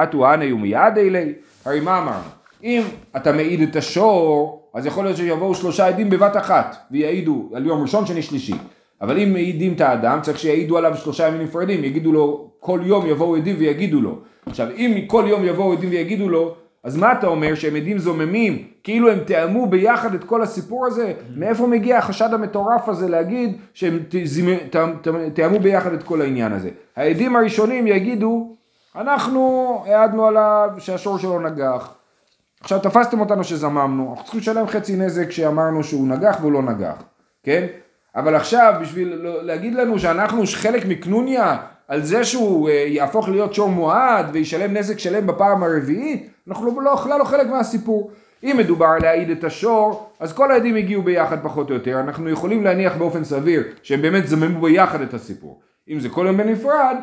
אטו 0.03 0.33
אנה 0.33 0.53
ומיד 0.53 0.97
אלי, 0.97 1.33
הרי 1.65 1.79
מה 1.79 1.97
אמרנו? 1.97 2.29
אם 2.63 2.83
אתה 3.15 3.31
מעיד 3.31 3.61
את 3.61 3.75
השור, 3.75 4.61
אז 4.73 4.85
יכול 4.85 5.03
להיות 5.05 5.17
שיבואו 5.17 5.55
שלושה 5.55 5.87
עדים 5.87 6.09
בבת 6.09 6.37
אחת, 6.37 6.75
ויעידו 6.91 7.49
על 7.55 7.65
יום 7.65 7.81
ראשון, 7.81 8.05
שני, 8.05 8.21
שלישי. 8.21 8.55
אבל 9.01 9.19
אם 9.19 9.33
מעידים 9.33 9.73
את 9.73 9.81
האדם, 9.81 10.19
צריך 10.21 10.39
שיעידו 10.39 10.77
עליו 10.77 10.95
שלושה 10.97 11.27
ימים 11.27 11.41
נפרדים, 11.41 11.83
יגידו 11.83 12.11
לו, 12.11 12.49
כל 12.59 12.79
יום 12.83 13.05
יבואו 13.05 13.35
עדים 13.35 13.55
ויגידו 13.59 14.01
לו. 14.01 14.19
עכשיו, 14.45 14.67
אם 14.77 14.97
כל 15.07 15.23
יום 15.27 15.45
יבואו 15.45 15.73
עדים 15.73 15.89
ויגידו 15.89 16.29
לו, 16.29 16.55
אז 16.83 16.97
מה 16.97 17.11
אתה 17.11 17.27
אומר, 17.27 17.55
שהם 17.55 17.75
עדים 17.75 17.97
זוממים, 17.97 18.63
כאילו 18.83 19.11
הם 19.11 19.19
תאמו 19.19 19.67
ביחד 19.67 20.13
את 20.13 20.23
כל 20.23 20.41
הסיפור 20.41 20.85
הזה? 20.85 21.13
מאיפה 21.35 21.67
מגיע 21.67 21.97
החשד 21.97 22.33
המטורף 22.33 22.89
הזה 22.89 23.09
להגיד 23.09 23.57
שהם 23.73 23.99
תאמו 25.33 25.59
ביחד 25.59 25.93
את 25.93 26.03
כל 26.03 26.21
העניין 26.21 26.53
הזה? 26.53 26.69
העדים 26.95 27.35
הראשונים 27.35 27.87
יגידו, 27.87 28.55
אנחנו 28.95 29.83
העדנו 29.87 30.25
עליו 30.25 30.69
שהשור 30.77 31.17
שלו 31.17 31.39
נגח. 31.39 31.93
עכשיו 32.61 32.79
תפסתם 32.79 33.19
אותנו 33.19 33.43
שזממנו, 33.43 34.09
אנחנו 34.09 34.23
צריכים 34.23 34.41
לשלם 34.41 34.67
חצי 34.67 34.95
נזק 34.95 35.31
שאמרנו 35.31 35.83
שהוא 35.83 36.07
נגח 36.07 36.37
והוא 36.41 36.51
לא 36.51 36.61
נגח, 36.61 37.03
כן? 37.43 37.65
אבל 38.15 38.35
עכשיו 38.35 38.73
בשביל 38.81 39.15
לא- 39.15 39.43
להגיד 39.43 39.75
לנו 39.75 39.99
שאנחנו 39.99 40.43
חלק 40.53 40.85
מקנוניה 40.85 41.57
על 41.87 42.01
זה 42.01 42.23
שהוא 42.23 42.69
אה, 42.69 42.73
יהפוך 42.87 43.29
להיות 43.29 43.53
שור 43.53 43.69
מועד 43.69 44.25
וישלם 44.31 44.73
נזק 44.73 44.99
שלם 44.99 45.27
בפעם 45.27 45.63
הרביעית, 45.63 46.29
אנחנו 46.47 46.81
לא, 46.81 46.95
בכלל 46.95 47.19
לא 47.19 47.23
חלק 47.23 47.47
מהסיפור. 47.47 48.11
אם 48.43 48.55
מדובר 48.57 48.85
על 48.85 49.01
להעיד 49.01 49.29
את 49.29 49.43
השור, 49.43 50.09
אז 50.19 50.33
כל 50.33 50.51
העדים 50.51 50.75
הגיעו 50.75 51.03
ביחד 51.03 51.43
פחות 51.43 51.69
או 51.69 51.75
יותר, 51.75 51.99
אנחנו 51.99 52.29
יכולים 52.29 52.63
להניח 52.63 52.95
באופן 52.95 53.23
סביר 53.23 53.63
שהם 53.83 54.01
באמת 54.01 54.27
זממו 54.27 54.61
ביחד 54.61 55.01
את 55.01 55.13
הסיפור. 55.13 55.59
אם 55.89 55.99
זה 55.99 56.09
כל 56.09 56.25
יום 56.27 56.37
בנפרד, 56.37 56.95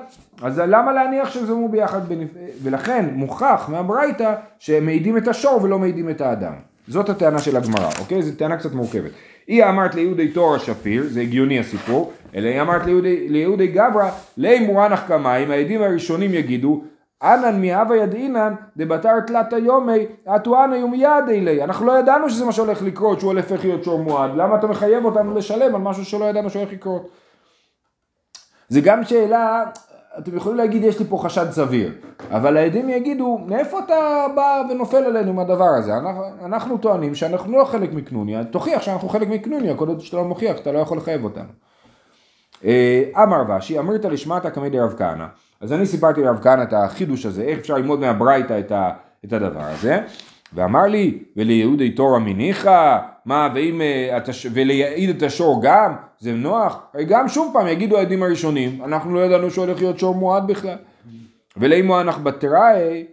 אז 0.42 0.58
למה 0.58 0.92
להניח 0.92 1.30
שהם 1.30 1.46
זממו 1.46 1.68
ביחד 1.68 2.08
בנפרד? 2.08 2.42
ולכן 2.62 3.04
מוכח 3.12 3.68
מהברייתא 3.68 4.34
שהם 4.58 4.84
מעידים 4.84 5.16
את 5.16 5.28
השור 5.28 5.60
ולא 5.62 5.78
מעידים 5.78 6.10
את 6.10 6.20
האדם. 6.20 6.52
זאת 6.88 7.08
הטענה 7.08 7.38
של 7.38 7.56
הגמרא, 7.56 7.88
אוקיי? 8.00 8.22
זו 8.22 8.32
טענה 8.36 8.56
קצת 8.56 8.72
מורכבת. 8.72 9.10
היא 9.46 9.64
אמרת 9.64 9.94
ליהודי 9.94 10.28
תור 10.28 10.54
השפיר, 10.54 11.04
זה 11.08 11.20
הגיוני 11.20 11.58
הסיפור, 11.58 12.12
אלא 12.34 12.48
היא 12.48 12.60
אמרת 12.60 12.86
ליהודי, 12.86 13.28
ליהודי 13.28 13.66
גברא, 13.66 14.10
לי 14.36 14.66
מורנח 14.66 15.02
קמיים, 15.08 15.50
העדים 15.50 15.82
הראשונים 15.82 16.34
יגידו, 16.34 16.82
אנן 17.22 17.60
מהווה 17.60 17.96
ידעינן 17.96 18.54
דבתר 18.76 19.20
תלת 19.20 19.52
היומי 19.52 20.06
אטואנה 20.36 20.76
יומיד 20.76 21.28
אלי. 21.28 21.64
אנחנו 21.64 21.86
לא 21.86 21.98
ידענו 21.98 22.30
שזה 22.30 22.44
מה 22.44 22.52
שהולך 22.52 22.82
לקרות, 22.82 23.20
שהוא 23.20 23.32
הולך 23.32 23.52
להיות 23.64 23.84
שור 23.84 23.98
מועד. 23.98 24.30
למה 24.36 24.56
אתה 24.56 24.66
מחייב 24.66 25.04
אותנו 25.04 25.34
לשלם 25.34 25.74
על 25.74 25.80
משהו 25.80 26.04
שלא 26.04 26.24
ידענו 26.24 26.50
שהולך 26.50 26.72
לקרות? 26.72 27.08
זה 28.68 28.80
גם 28.80 29.04
שאלה, 29.04 29.64
אתם 30.18 30.36
יכולים 30.36 30.58
להגיד 30.58 30.84
יש 30.84 30.98
לי 30.98 31.04
פה 31.04 31.18
חשד 31.22 31.50
סביר, 31.50 31.92
אבל 32.30 32.56
העדים 32.56 32.88
יגידו, 32.88 33.38
מאיפה 33.46 33.78
אתה 33.78 34.26
בא 34.34 34.62
ונופל 34.70 34.96
עלינו 34.96 35.30
עם 35.30 35.38
הדבר 35.38 35.68
הזה? 35.78 35.96
אנחנו, 35.96 36.22
אנחנו 36.44 36.78
טוענים 36.78 37.14
שאנחנו 37.14 37.58
לא 37.58 37.64
חלק 37.64 37.92
מקנוניה, 37.92 38.44
תוכיח 38.44 38.82
שאנחנו 38.82 39.08
חלק 39.08 39.28
מקנוניה, 39.28 39.76
כל 39.76 39.88
עוד 39.88 40.00
שאתה 40.00 40.16
לא 40.16 40.24
מוכיח, 40.24 40.56
אתה 40.56 40.72
לא 40.72 40.78
יכול 40.78 40.96
לחייב 40.98 41.24
אותנו. 41.24 41.48
אה, 42.64 43.02
אמר 43.22 43.42
ושי, 43.58 43.78
אמרת 43.78 44.04
לשמטה 44.04 44.50
קמי 44.50 44.70
דרב 44.70 44.94
כהנא. 44.98 45.26
אז 45.60 45.72
אני 45.72 45.86
סיפרתי 45.86 46.22
לרב 46.22 46.38
כהנא 46.42 46.62
את 46.62 46.72
החידוש 46.72 47.26
הזה, 47.26 47.42
איך 47.42 47.58
אפשר 47.58 47.74
ללמוד 47.74 48.00
מהברייתא 48.00 48.58
את, 48.58 48.72
את 49.24 49.32
הדבר 49.32 49.64
הזה, 49.64 50.00
ואמר 50.54 50.82
לי, 50.86 51.22
וליהודי 51.36 51.90
תורה 51.90 52.18
מניחא, 52.18 52.98
מה, 53.24 53.48
ואם, 53.54 53.80
אה. 53.80 54.18
ולהעיד 54.52 55.16
את 55.16 55.22
השור 55.22 55.60
גם, 55.62 55.94
זה 56.22 56.32
נוח, 56.32 56.78
גם 57.08 57.28
שוב 57.28 57.50
פעם 57.52 57.66
יגידו 57.66 57.98
העדים 57.98 58.22
הראשונים, 58.22 58.84
אנחנו 58.84 59.14
לא 59.14 59.20
ידענו 59.20 59.50
שהולך 59.50 59.78
להיות 59.78 59.98
שור 59.98 60.14
מועד 60.14 60.46
בכלל. 60.46 60.76
ולימו 61.56 62.00
אנח 62.00 62.18
בתראי, 62.18 63.06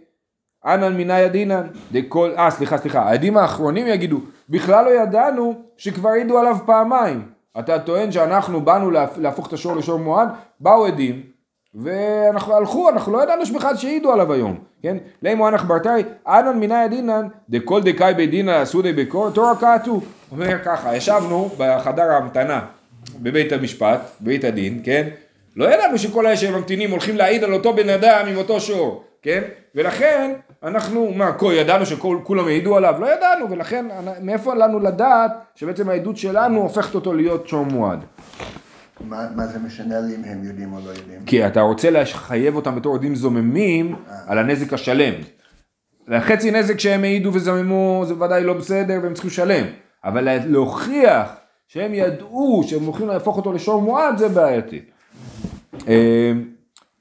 אנן 0.66 0.96
מינא 0.96 1.12
ידינן, 1.12 1.66
דכל, 1.92 2.30
אה 2.38 2.50
סליחה 2.50 2.78
סליחה, 2.78 3.02
העדים 3.02 3.36
האחרונים 3.36 3.86
יגידו, 3.86 4.20
בכלל 4.48 4.84
לא 4.84 4.90
ידענו 4.90 5.54
שכבר 5.76 6.08
העידו 6.08 6.38
עליו 6.38 6.56
פעמיים. 6.66 7.22
אתה 7.58 7.78
טוען 7.78 8.12
שאנחנו 8.12 8.60
באנו 8.60 8.90
להפוך 9.16 9.46
את 9.48 9.52
השור 9.52 9.76
לשור 9.76 9.98
מועד, 9.98 10.28
באו 10.60 10.86
עדים, 10.86 11.22
ואנחנו 11.74 12.54
הלכו, 12.54 12.88
אנחנו 12.88 13.12
לא 13.12 13.22
ידענו 13.22 13.46
שבכלל 13.46 13.76
שהעידו 13.76 14.12
עליו 14.12 14.32
היום, 14.32 14.58
כן? 14.82 14.96
לימו 15.22 15.48
אנח 15.48 15.64
ברתאי, 15.64 16.02
אנן 16.26 16.58
מינא 16.58 16.84
ידינן, 16.84 17.28
דכל 17.48 17.82
דקאי 17.82 18.14
בדינא 18.14 18.64
סודי 18.64 18.92
בקור, 18.92 19.30
תורה 19.30 19.56
קעתו. 19.56 20.00
אומר 20.32 20.64
ככה, 20.64 20.96
ישבנו 20.96 21.50
בחדר 21.58 22.10
ההמתנה 22.10 22.60
בבית 23.20 23.52
המשפט, 23.52 24.00
בבית 24.20 24.44
הדין, 24.44 24.80
כן? 24.84 25.08
לא 25.56 25.74
ידענו 25.74 25.98
שכל 25.98 26.26
אלה 26.26 26.36
שממתינים 26.36 26.90
הולכים 26.90 27.16
להעיד 27.16 27.44
על 27.44 27.52
אותו 27.52 27.72
בן 27.72 27.88
אדם 27.88 28.26
עם 28.28 28.36
אותו 28.36 28.60
שור, 28.60 29.04
כן? 29.22 29.42
ולכן 29.74 30.32
אנחנו, 30.62 31.12
מה, 31.12 31.32
כל, 31.32 31.52
ידענו 31.56 31.86
שכולם 31.86 32.46
העידו 32.46 32.76
עליו? 32.76 32.94
לא 33.00 33.06
ידענו, 33.06 33.50
ולכן 33.50 33.86
מאיפה 34.20 34.54
לנו 34.54 34.80
לדעת 34.80 35.32
שבעצם 35.54 35.88
העדות 35.88 36.16
שלנו 36.16 36.60
הופכת 36.60 36.94
אותו 36.94 37.12
להיות 37.12 37.48
שור 37.48 37.64
מועד? 37.64 38.04
מה, 39.00 39.26
מה 39.36 39.46
זה 39.46 39.58
משנה 39.58 40.00
לי 40.00 40.14
אם 40.14 40.22
הם 40.24 40.44
יודעים 40.44 40.72
או 40.72 40.78
לא 40.86 40.90
יודעים? 40.90 41.20
כי 41.26 41.46
אתה 41.46 41.60
רוצה 41.60 41.90
לחייב 41.90 42.56
אותם 42.56 42.76
בתור 42.76 42.94
עדים 42.94 43.14
זוממים 43.14 43.96
על 44.26 44.38
הנזק 44.38 44.72
השלם. 44.72 45.14
החצי 46.08 46.50
נזק 46.50 46.78
שהם 46.78 47.04
העידו 47.04 47.30
וזממו 47.32 48.04
זה 48.08 48.14
ודאי 48.14 48.44
לא 48.44 48.54
בסדר 48.54 48.98
והם 49.02 49.14
צריכים 49.14 49.30
לשלם. 49.30 49.64
אבל 50.04 50.28
להוכיח 50.46 51.36
שהם 51.72 51.94
ידעו 51.94 52.62
שהם 52.66 52.84
הולכים 52.84 53.08
להפוך 53.08 53.36
אותו 53.36 53.52
לשור 53.52 53.82
מועד 53.82 54.18
זה 54.18 54.28
בעייתי. 54.28 54.80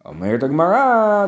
אומרת 0.06 0.44
הגמרא, 0.44 1.26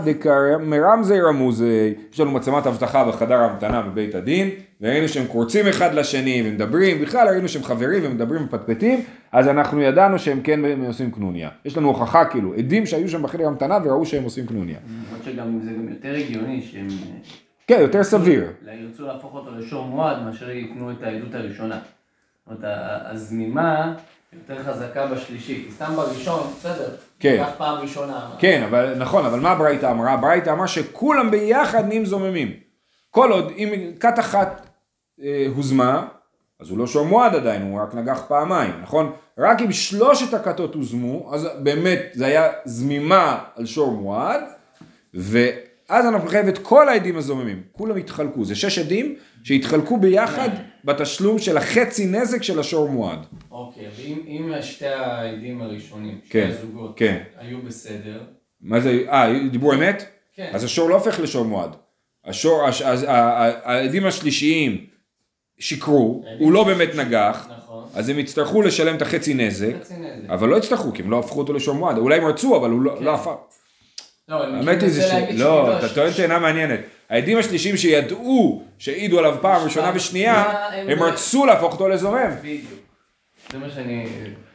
מרמזי 0.59 1.21
רמוזי, 1.21 1.93
יש 2.13 2.19
לנו 2.19 2.31
מצלמת 2.31 2.67
אבטחה 2.67 3.05
בחדר 3.05 3.35
ההמתנה 3.35 3.81
בבית 3.81 4.15
הדין, 4.15 4.49
וראינו 4.81 5.07
שהם 5.07 5.27
קורצים 5.27 5.67
אחד 5.67 5.93
לשני 5.93 6.43
ומדברים, 6.45 7.01
בכלל 7.01 7.27
ראינו 7.27 7.49
שהם 7.49 7.63
חברים 7.63 8.01
ומדברים 8.05 8.41
ומפטפטים, 8.41 9.01
אז 9.31 9.47
אנחנו 9.47 9.81
ידענו 9.81 10.19
שהם 10.19 10.41
כן 10.41 10.59
עושים 10.87 11.11
קנוניה. 11.11 11.49
יש 11.65 11.77
לנו 11.77 11.87
הוכחה 11.87 12.25
כאילו, 12.25 12.53
עדים 12.53 12.85
שהיו 12.85 13.09
שם 13.09 13.23
בחדר 13.23 13.45
ההמתנה 13.45 13.77
וראו 13.83 14.05
שהם 14.05 14.23
עושים 14.23 14.45
קנוניה. 14.45 14.77
למרות 15.07 15.23
שגם 15.23 15.59
זה 15.63 15.71
גם 15.71 15.89
יותר 15.89 16.15
הגיוני 16.15 16.61
שהם... 16.61 16.87
כן, 17.67 17.77
יותר 17.81 18.03
סביר. 18.03 18.47
ירצו 18.81 19.07
להפוך 19.07 19.33
אותו 19.33 19.51
לשור 19.57 19.85
מועד 19.85 20.23
מאשר 20.25 20.49
ייתנו 20.49 20.91
את 20.91 21.03
העדות 21.03 21.35
הראשונה. 21.35 21.79
זאת 22.47 22.63
אומרת, 22.63 22.75
הזמימה... 23.05 23.93
יותר 24.33 24.63
חזקה 24.63 25.07
בשלישי, 25.07 25.63
כי 25.65 25.71
סתם 25.71 25.93
בראשון, 25.95 26.53
בסדר. 26.57 26.95
כן. 27.19 27.43
כך 27.43 27.55
פעם 27.57 27.77
ראשונה. 27.77 28.29
כן, 28.39 28.63
אבל 28.63 28.95
נכון, 28.97 29.25
אבל 29.25 29.39
מה 29.39 29.55
ברייתא 29.55 29.91
אמרה? 29.91 30.17
ברייתא 30.17 30.49
אמרה 30.49 30.67
שכולם 30.67 31.31
ביחד 31.31 31.87
נהיים 31.87 32.05
זוממים. 32.05 32.53
כל 33.09 33.31
עוד, 33.31 33.51
אם 33.57 33.91
כת 33.99 34.19
אחת 34.19 34.67
אה, 35.21 35.45
הוזמה, 35.55 36.07
אז 36.59 36.69
הוא 36.69 36.77
לא 36.77 36.87
שור 36.87 37.05
מועד 37.05 37.35
עדיין, 37.35 37.61
הוא 37.61 37.81
רק 37.81 37.95
נגח 37.95 38.23
פעמיים, 38.27 38.73
נכון? 38.81 39.11
רק 39.37 39.61
אם 39.61 39.71
שלושת 39.71 40.33
הכתות 40.33 40.75
הוזמו, 40.75 41.29
אז 41.33 41.47
באמת 41.63 41.99
זה 42.13 42.25
היה 42.25 42.49
זמימה 42.65 43.39
על 43.55 43.65
שור 43.65 43.91
מועד, 43.91 44.41
ואז 45.13 46.05
אנחנו 46.05 46.27
נחייב 46.27 46.47
את 46.47 46.57
כל 46.57 46.89
העדים 46.89 47.17
הזוממים, 47.17 47.63
כולם 47.71 47.97
התחלקו, 47.97 48.45
זה 48.45 48.55
שש 48.55 48.79
עדים 48.79 49.15
שהתחלקו 49.43 49.97
ביחד 49.97 50.49
בתשלום 50.85 51.39
של 51.39 51.57
החצי 51.57 52.05
נזק 52.05 52.43
של 52.43 52.59
השור 52.59 52.89
מועד. 52.89 53.19
אוקיי, 53.51 53.85
ואם 53.97 54.51
שתי 54.61 54.87
העדים 54.87 55.61
הראשונים, 55.61 56.17
שתי 56.25 56.31
כן, 56.31 56.49
הזוגות, 56.57 56.93
כן. 56.95 57.23
היו 57.37 57.61
בסדר, 57.61 58.21
מה 58.61 58.79
זה, 58.79 59.03
אה, 59.09 59.33
דיברו 59.51 59.73
אמת? 59.73 60.05
כן. 60.35 60.49
אז 60.53 60.63
השור 60.63 60.89
לא 60.89 60.95
הופך 60.95 61.19
לשור 61.19 61.45
מועד. 61.45 61.75
השור, 62.25 62.67
הש- 62.67 62.81
אז 62.81 63.05
העדים 63.07 64.05
השלישיים 64.05 64.85
שיקרו, 65.59 66.23
הוא 66.39 66.51
לא 66.51 66.63
באמת 66.63 66.89
נגח, 66.95 67.47
נכון, 67.57 67.83
אז 67.95 68.09
הם 68.09 68.19
יצטרכו 68.19 68.61
לשלם 68.61 68.95
את 68.95 69.01
החצי 69.01 69.33
נזק, 69.33 69.73
חצי 69.81 69.93
נזק. 69.97 70.29
אבל 70.29 70.49
לא 70.49 70.55
יצטרכו, 70.55 70.93
כי 70.93 71.01
הם 71.01 71.11
לא 71.11 71.19
הפכו 71.19 71.39
אותו 71.39 71.53
לשור 71.53 71.75
מועד. 71.75 71.97
אולי 71.97 72.17
הם 72.17 72.25
רצו, 72.25 72.55
אבל 72.57 72.69
הוא 72.69 72.81
לא- 72.81 72.95
כן. 72.99 73.03
לא 73.03 73.15
הפך. 73.15 73.31
לא, 74.31 74.43
אני 74.43 74.57
האמת 74.57 74.81
היא 74.81 74.89
זה 74.89 75.01
ש... 75.01 75.03
מנסה 75.05 75.19
להגיד 75.19 75.39
לא, 75.39 75.45
שכאילו 75.61 75.77
אתה 75.77 75.85
הש- 75.85 75.93
טוען 75.93 76.11
טענה 76.17 76.39
מעניינת. 76.39 76.79
העדים 77.09 77.37
השלישיים 77.37 77.77
שידעו 77.77 78.63
שהעידו 78.77 79.19
עליו 79.19 79.35
פעם 79.41 79.63
ראשונה 79.63 79.91
ושנייה, 79.95 80.43
הם- 80.87 81.03
רצו 81.03 81.45
להפוך 81.45 81.73
אותו 81.73 81.87
לזומם. 81.89 82.29
בדיוק. 82.41 82.63
זה 83.51 83.57
מה 83.57 83.69
שאני... 83.69 84.05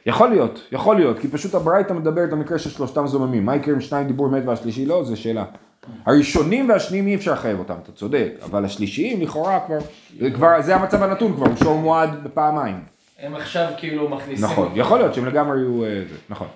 יכול 0.07 0.29
להיות, 0.31 0.69
יכול 0.73 0.97
להיות, 0.97 1.19
כי 1.19 1.29
פשוט 1.29 1.55
הברייתא 1.55 1.93
מדברת 1.93 2.33
על 2.33 2.39
מקרה 2.39 2.59
של 2.59 2.71
שלושתם 2.71 3.07
זוממים. 3.07 3.45
מה 3.47 3.57
יקרה 3.57 3.75
אם 3.75 3.81
שניים 3.81 4.07
דיברו 4.07 4.27
אמת 4.27 4.43
והשלישי 4.47 4.87
לא? 4.87 5.05
זו 5.05 5.17
שאלה. 5.21 5.45
הראשונים 6.07 6.69
והשניים 6.69 7.07
אי 7.07 7.15
אפשר 7.15 7.33
לחייב 7.33 7.59
אותם, 7.59 7.75
אתה 7.83 7.93
צודק, 7.93 8.29
אבל 8.43 8.65
השלישיים 8.65 9.21
לכאורה 9.23 9.61
כבר, 9.67 9.79
זה 10.21 10.31
כבר, 10.31 10.61
זה 10.63 10.75
המצב 10.77 11.03
הנתון 11.03 11.33
כבר, 11.37 11.47
הוא 11.47 11.57
שור 11.57 11.79
מועד 11.79 12.25
בפעמיים. 12.25 12.77
הם 13.19 13.35
עכשיו 13.35 13.67
כאילו 13.79 14.09
מכניסים... 14.09 14.45
נכון. 14.45 14.73
יכול 14.75 14.99
להיות 14.99 15.15
שהם 15.15 15.27
לגמרי 15.27 15.59
יהיו, 15.59 15.85
אה, 15.85 16.03
נכון. 16.29 16.47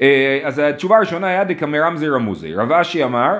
אה, 0.00 0.40
אז 0.44 0.58
התשובה 0.58 0.96
הראשונה 0.96 1.26
היה 1.26 1.44
דקמרמזי 1.44 2.08
רמוזי. 2.08 2.54
רב 2.54 2.72
אשי 2.72 3.04
אמר, 3.04 3.38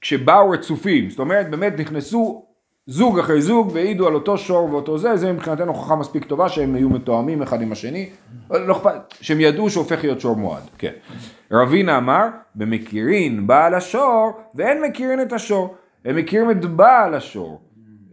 כשבאו 0.00 0.50
רצופים, 0.50 1.10
זאת 1.10 1.18
אומרת 1.18 1.50
באמת 1.50 1.80
נכנסו 1.80 2.46
זוג 2.86 3.18
אחרי 3.18 3.42
זוג 3.42 3.70
והעידו 3.72 4.06
על 4.06 4.14
אותו 4.14 4.38
שור 4.38 4.72
ואותו 4.72 4.98
זה, 4.98 5.16
זה 5.16 5.32
מבחינתנו 5.32 5.72
הוכחה 5.72 5.96
מספיק 5.96 6.24
טובה 6.24 6.48
שהם 6.48 6.74
היו 6.74 6.90
מתואמים 6.90 7.42
אחד 7.42 7.62
עם 7.62 7.72
השני, 7.72 8.08
לא 8.50 8.72
אכפת, 8.76 9.14
שהם 9.20 9.40
ידעו 9.40 9.70
שהופך 9.70 10.04
להיות 10.04 10.20
שור 10.20 10.36
מועד, 10.36 10.62
כן. 10.78 10.92
רבינה 11.52 11.98
אמר, 11.98 12.26
במכירין 12.54 13.46
בעל 13.46 13.74
השור 13.74 14.32
ואין 14.54 14.82
מכירין 14.82 15.22
את 15.22 15.32
השור, 15.32 15.74
הם 16.04 16.16
מכירים 16.16 16.50
את 16.50 16.64
בעל 16.64 17.14
השור, 17.14 17.60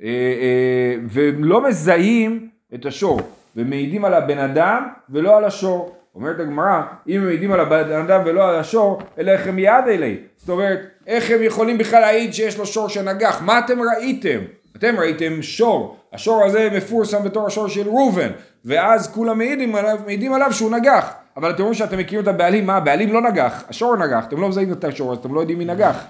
אה, 0.04 0.08
אה, 0.08 0.96
והם 1.08 1.44
לא 1.44 1.68
מזהים 1.68 2.50
את 2.74 2.86
השור, 2.86 3.22
ומעידים 3.56 4.06
על 4.06 4.14
הבן 4.14 4.38
אדם 4.38 4.88
ולא 5.10 5.38
על 5.38 5.46
השור. 5.46 5.96
אומרת 6.16 6.40
הגמרא, 6.40 6.82
אם 7.08 7.22
הם 7.22 7.26
מעידים 7.26 7.52
על 7.52 7.60
הבן 7.60 7.92
אדם 7.92 8.22
ולא 8.26 8.50
על 8.50 8.56
השור, 8.56 9.02
אלא 9.18 9.32
איך 9.32 9.48
הם 9.48 9.60
יד 9.60 9.84
אלי. 9.88 10.18
זאת 10.38 10.50
אומרת, 10.50 10.80
איך 11.08 11.32
הם 11.32 11.44
יכולים 11.44 11.78
בכלל 11.78 12.02
להעיד 12.02 12.34
שיש 12.34 12.58
לו 12.58 12.66
שור 12.66 12.90
שנגח? 12.90 13.42
מה 13.42 13.60
אתם 13.60 13.80
ראיתם? 13.82 14.40
אתם 14.78 14.96
ראיתם 15.00 15.42
שור, 15.42 15.98
השור 16.14 16.44
הזה 16.46 16.70
מפורסם 16.78 17.24
בתור 17.24 17.48
השור 17.48 17.68
של 17.68 17.88
ראובן, 17.88 18.30
ואז 18.66 19.14
כולם 19.14 19.38
מעידים 19.38 19.76
עליו, 19.76 19.98
מעידים 20.06 20.34
עליו 20.34 20.54
שהוא 20.54 20.72
נגח. 20.72 21.14
אבל 21.38 21.50
אתם 21.50 21.62
רואים 21.62 21.74
שאתם 21.74 21.98
מכירים 21.98 22.24
את 22.24 22.28
הבעלים, 22.28 22.66
מה 22.66 22.76
הבעלים 22.76 23.14
לא 23.14 23.22
נגח, 23.22 23.64
השור 23.70 23.96
נגח, 23.96 24.26
אתם 24.28 24.42
לא 24.42 24.50
מזהים 24.50 24.72
את 24.72 24.84
השור, 24.84 25.12
אז 25.12 25.18
אתם 25.18 25.36
לא 25.36 25.40
יודעים 25.40 25.58
מי 25.58 25.66
נגח, 25.66 26.06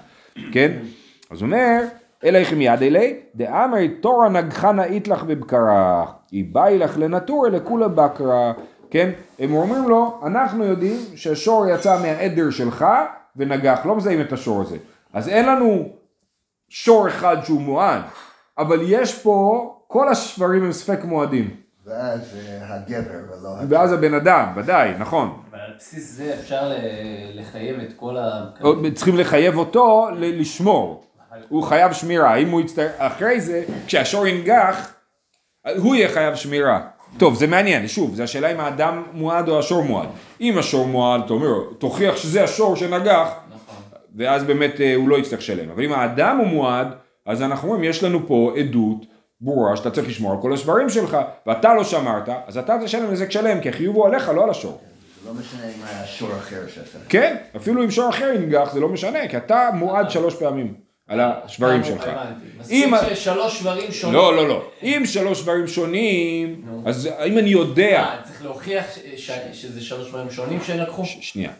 כן? 0.52 0.72
אז 1.30 1.40
הוא 1.40 1.46
אומר, 1.46 1.80
אלא 2.24 2.38
איך 2.38 2.52
מיד 2.52 2.82
אלי, 2.82 3.16
דאמרי 3.34 3.88
תורא 3.88 4.28
נגחנה 4.28 4.84
איתלך 4.84 5.22
בבקרה, 5.22 6.04
היא 6.30 6.44
באי 6.52 6.78
לך 6.78 6.98
לנטורי 6.98 7.50
לכולה 7.50 7.88
בקרה, 7.88 8.52
כן? 8.94 9.10
הם 9.38 9.54
אומרים 9.54 9.88
לו, 9.88 10.20
אנחנו 10.26 10.64
יודעים 10.64 11.00
שהשור 11.16 11.66
יצא 11.68 12.02
מהעדר 12.02 12.50
שלך 12.50 12.84
ונגח, 13.36 13.80
לא 13.84 13.96
מזהים 13.96 14.20
את 14.20 14.32
השור 14.32 14.62
הזה. 14.62 14.76
אז 15.12 15.28
אין 15.28 15.46
לנו 15.46 15.88
שור 16.68 17.08
אחד 17.08 17.36
שהוא 17.44 17.60
מועד, 17.60 18.02
אבל 18.58 18.78
יש 18.82 19.22
פה, 19.22 19.70
כל 19.86 20.08
השברים 20.08 20.64
הם 20.64 20.72
ספק 20.72 21.04
מועדים. 21.04 21.56
ואז 21.84 22.36
הגבר 22.60 23.00
ולא 23.28 23.58
הגבר. 23.58 23.76
ואז 23.80 23.92
הבן 23.92 24.14
אדם, 24.14 24.52
ודאי, 24.56 24.92
נכון. 24.98 25.42
ועל 25.50 25.70
בסיס 25.78 26.12
זה 26.12 26.34
אפשר 26.40 26.72
לחייב 27.34 27.80
את 27.80 27.92
כל 27.96 28.16
ה... 28.16 28.44
צריכים 28.94 29.16
לחייב 29.16 29.58
אותו 29.58 30.08
ל- 30.12 30.40
לשמור. 30.40 31.04
הוא 31.48 31.62
חייב 31.62 31.92
שמירה, 31.92 32.34
אם 32.36 32.50
הוא 32.50 32.60
יצטרך, 32.60 32.92
אחרי 32.98 33.40
זה, 33.40 33.64
כשהשור 33.86 34.26
ינגח, 34.26 34.94
הוא 35.76 35.94
יהיה 35.94 36.08
חייב 36.08 36.34
שמירה. 36.34 36.93
טוב, 37.18 37.34
זה 37.34 37.46
מעניין, 37.46 37.88
שוב, 37.88 38.14
זה 38.14 38.24
השאלה 38.24 38.52
אם 38.52 38.60
האדם 38.60 39.02
מועד 39.12 39.48
או 39.48 39.58
השור 39.58 39.82
מועד. 39.82 40.08
אם 40.40 40.58
השור 40.58 40.86
מועד, 40.86 41.20
אתה 41.24 41.32
אומר, 41.32 41.52
תוכיח 41.78 42.16
שזה 42.16 42.44
השור 42.44 42.76
שנגח, 42.76 43.28
נכון. 43.48 43.76
ואז 44.16 44.44
באמת 44.44 44.80
אה, 44.80 44.94
הוא 44.94 45.08
לא 45.08 45.18
יצטרך 45.18 45.38
לשלם. 45.38 45.70
אבל 45.70 45.84
אם 45.84 45.92
האדם 45.92 46.36
הוא 46.36 46.46
מועד, 46.46 46.88
אז 47.26 47.42
אנחנו 47.42 47.68
אומרים, 47.68 47.90
יש 47.90 48.02
לנו 48.02 48.26
פה 48.26 48.52
עדות 48.56 49.06
ברורה 49.40 49.76
שאתה 49.76 49.90
צריך 49.90 50.08
לשמור 50.08 50.32
על 50.32 50.38
כל 50.42 50.52
השברים 50.52 50.88
שלך, 50.88 51.18
ואתה 51.46 51.74
לא 51.74 51.84
שמרת, 51.84 52.28
אז 52.46 52.58
אתה 52.58 52.76
תשלם 52.84 53.10
נזק 53.10 53.30
שלם, 53.30 53.60
כי 53.60 53.68
החיוב 53.68 53.96
הוא 53.96 54.06
עליך, 54.06 54.28
לא 54.28 54.44
על 54.44 54.50
השור. 54.50 54.80
זה 55.22 55.28
לא 55.28 55.34
משנה 55.34 55.64
אם 55.64 55.84
היה 55.84 56.06
שור 56.06 56.28
אחר 56.38 56.60
שעשה. 56.74 56.98
כן, 57.08 57.36
אפילו 57.56 57.84
אם 57.84 57.90
שור 57.90 58.08
אחר 58.08 58.32
ינגח, 58.34 58.72
זה 58.72 58.80
לא 58.80 58.88
משנה, 58.88 59.28
כי 59.28 59.36
אתה 59.36 59.70
מועד 59.74 60.10
שלוש 60.10 60.34
פעמים 60.34 60.74
על 61.08 61.20
השברים 61.20 61.84
שלך. 61.84 62.10
מספיק 62.60 63.14
ששלוש 63.14 63.58
שברים 63.58 63.92
שונים. 63.92 64.14
לא, 64.16 64.36
לא, 64.36 64.48
לא. 64.48 64.64
אם 64.82 65.02
שלוש 65.06 65.40
שברים 65.40 65.66
שונים, 65.66 66.62
אז 66.86 67.08
אם 67.26 67.38
אני 67.38 67.50
יודע... 67.50 68.02
אה, 68.02 68.16
צריך 68.24 68.42
להוכיח 68.44 68.84
שזה 69.52 69.80
שלוש 69.80 70.08
שברים 70.08 70.30
שונים 70.30 70.58
שלקחו? 70.66 71.04
ש- 71.04 71.18
שנייה. 71.20 71.50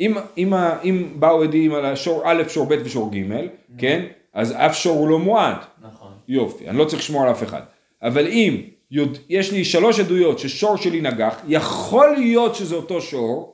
אם, 0.00 1.12
באו 1.16 1.42
עדים 1.42 1.74
על 1.74 1.84
השור 1.86 2.22
א', 2.24 2.42
שור 2.48 2.66
ב' 2.66 2.74
ושור 2.84 3.10
ג', 3.14 3.46
כן? 3.78 4.04
אז 4.34 4.54
אף 4.56 4.76
שור 4.76 4.98
הוא 4.98 5.08
לא 5.08 5.18
מועד. 5.18 5.56
נכון. 5.82 6.12
יופי, 6.28 6.68
אני 6.68 6.78
לא 6.78 6.84
צריך 6.84 7.02
לשמור 7.02 7.22
על 7.22 7.30
אף 7.30 7.42
אחד. 7.42 7.60
אבל 8.02 8.26
אם 8.26 8.60
יש 9.28 9.52
לי 9.52 9.64
שלוש 9.64 10.00
עדויות 10.00 10.38
ששור 10.38 10.76
שלי 10.76 11.00
נגח, 11.00 11.36
יכול 11.48 12.08
להיות 12.16 12.54
שזה 12.54 12.74
אותו 12.74 13.00
שור, 13.00 13.53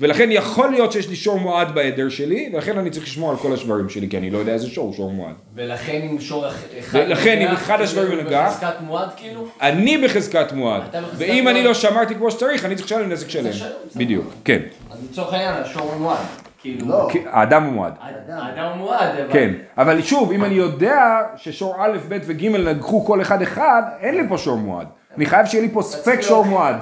ולכן 0.00 0.28
יכול 0.32 0.70
להיות 0.70 0.92
שיש 0.92 1.08
לי 1.08 1.16
שור 1.16 1.38
מועד 1.40 1.74
בעדר 1.74 2.08
שלי, 2.08 2.50
ולכן 2.52 2.78
אני 2.78 2.90
צריך 2.90 3.04
לשמור 3.06 3.30
על 3.30 3.36
כל 3.36 3.52
השברים 3.52 3.88
שלי, 3.88 4.08
כי 4.08 4.18
אני 4.18 4.30
לא 4.30 4.38
יודע 4.38 4.52
איזה 4.52 4.68
שור 4.70 4.86
הוא 4.86 4.94
שור 4.94 5.12
מועד. 5.12 5.34
ולכן 5.54 6.00
אם 6.10 6.20
שור 6.20 6.48
אח- 6.48 6.62
אחד... 6.78 6.98
ולכן 6.98 7.38
אם 7.40 7.46
אחד 7.48 7.80
השברים 7.80 8.12
הוא 8.12 8.22
נגח- 8.22 8.50
בחזקת 8.52 8.80
מועד 8.80 9.08
כאילו? 9.16 9.46
אני 9.62 9.98
בחזקת 9.98 10.52
מועד, 10.52 10.82
אתה 10.90 11.00
בחזקת 11.00 11.18
ואם 11.18 11.42
מועד. 11.44 11.56
אני 11.56 11.64
לא 11.64 11.74
שמרתי 11.74 12.14
כמו 12.14 12.30
שצריך, 12.30 12.64
אני 12.64 12.74
צריך 12.74 12.86
לשלם 12.86 13.08
נזק 13.12 13.28
שלם. 13.28 13.50
בדיוק, 13.96 14.26
כן. 14.44 14.58
אז 14.90 14.98
לצורך 15.10 15.32
העניין 15.32 15.54
השור 15.54 15.82
הוא 15.92 16.00
מועד. 16.00 16.18
כאילו... 16.60 16.88
לא. 16.88 17.08
האדם 17.26 17.62
הוא 17.64 17.72
מועד. 17.72 17.92
האדם 18.28 18.64
הוא 18.68 18.76
מועד, 18.76 19.16
אבל... 19.20 19.32
כן, 19.32 19.52
אבל 19.78 20.02
שוב, 20.02 20.32
אם 20.32 20.44
אני 20.44 20.54
יודע 20.54 21.02
ששור 21.36 21.74
א', 21.78 21.98
ב' 22.08 22.18
וג' 22.26 22.46
נגחו 22.46 23.04
כל 23.04 23.20
אחד 23.20 23.42
אחד, 23.42 23.82
אין 24.00 24.14
לי 24.14 24.22
פה 24.28 24.38
שור 24.38 24.56
מועד. 24.56 24.86
אני 25.16 25.26
חייב 25.26 25.46
שיהיה 25.46 25.62
לי 25.64 25.70
פה 25.72 25.82
ספק 25.82 26.20
שור 26.20 26.44
מועד. 26.44 26.76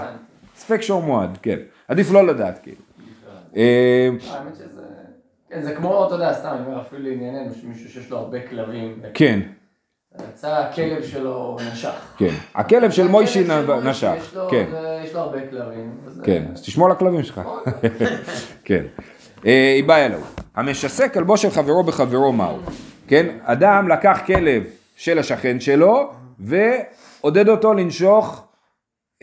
ספק 0.57 0.81
שור 0.83 1.03
מועד, 1.03 1.39
כן. 1.43 1.57
עדיף 1.89 2.11
לא 2.11 2.27
לדעת, 2.27 2.59
כאילו. 2.63 2.77
אה, 3.57 4.09
האמת 4.31 4.57
שזה... 4.57 4.83
כן, 5.51 5.63
זה 5.63 5.75
כמו, 5.75 6.07
אתה 6.07 6.15
יודע, 6.15 6.33
סתם, 6.33 6.49
אני 6.49 6.67
אומר, 6.67 6.81
אפילו 6.81 7.03
לענייננו, 7.03 7.51
מישהו 7.65 7.91
שיש 7.91 8.11
לו 8.11 8.19
הרבה 8.19 8.49
כלבים. 8.49 9.01
כן, 9.15 9.41
יצא 10.29 10.55
הכלב 10.55 11.03
שלו 11.03 11.57
נשך. 11.73 12.15
כן. 12.19 12.35
הכלב 12.55 12.91
של 12.91 13.09
מוישי 13.09 13.45
נשך. 13.85 14.37
כן, 14.51 14.65
יש 15.05 15.15
לו 15.15 15.21
הרבה 15.21 15.39
כלבים. 15.51 15.97
כן. 16.23 16.45
אז 16.55 16.63
תשמור 16.63 16.87
על 16.87 16.93
הכלבים 16.93 17.23
שלך. 17.23 17.41
כן. 18.65 18.83
אה, 19.47 19.73
היא 19.77 19.85
באה 19.85 20.07
אלוהו. 20.07 20.23
המשסה 20.55 21.09
כלבו 21.09 21.37
של 21.37 21.51
חברו 21.51 21.83
בחברו 21.83 22.33
מהו. 22.33 22.59
כן? 23.09 23.27
אדם 23.43 23.89
לקח 23.89 24.21
כלב 24.27 24.63
של 24.97 25.19
השכן 25.19 25.61
שלו 25.61 26.11
ועודד 26.39 27.49
אותו 27.49 27.75
לנשוך 27.75 28.45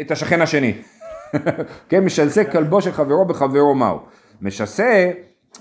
את 0.01 0.11
השכן 0.11 0.41
השני. 0.41 0.73
כן, 1.89 2.03
משסה 2.03 2.43
כלבו 2.43 2.81
של 2.81 2.91
חברו 2.91 3.25
בחברו 3.25 3.75
מהו. 3.75 3.99
משסה 4.41 5.11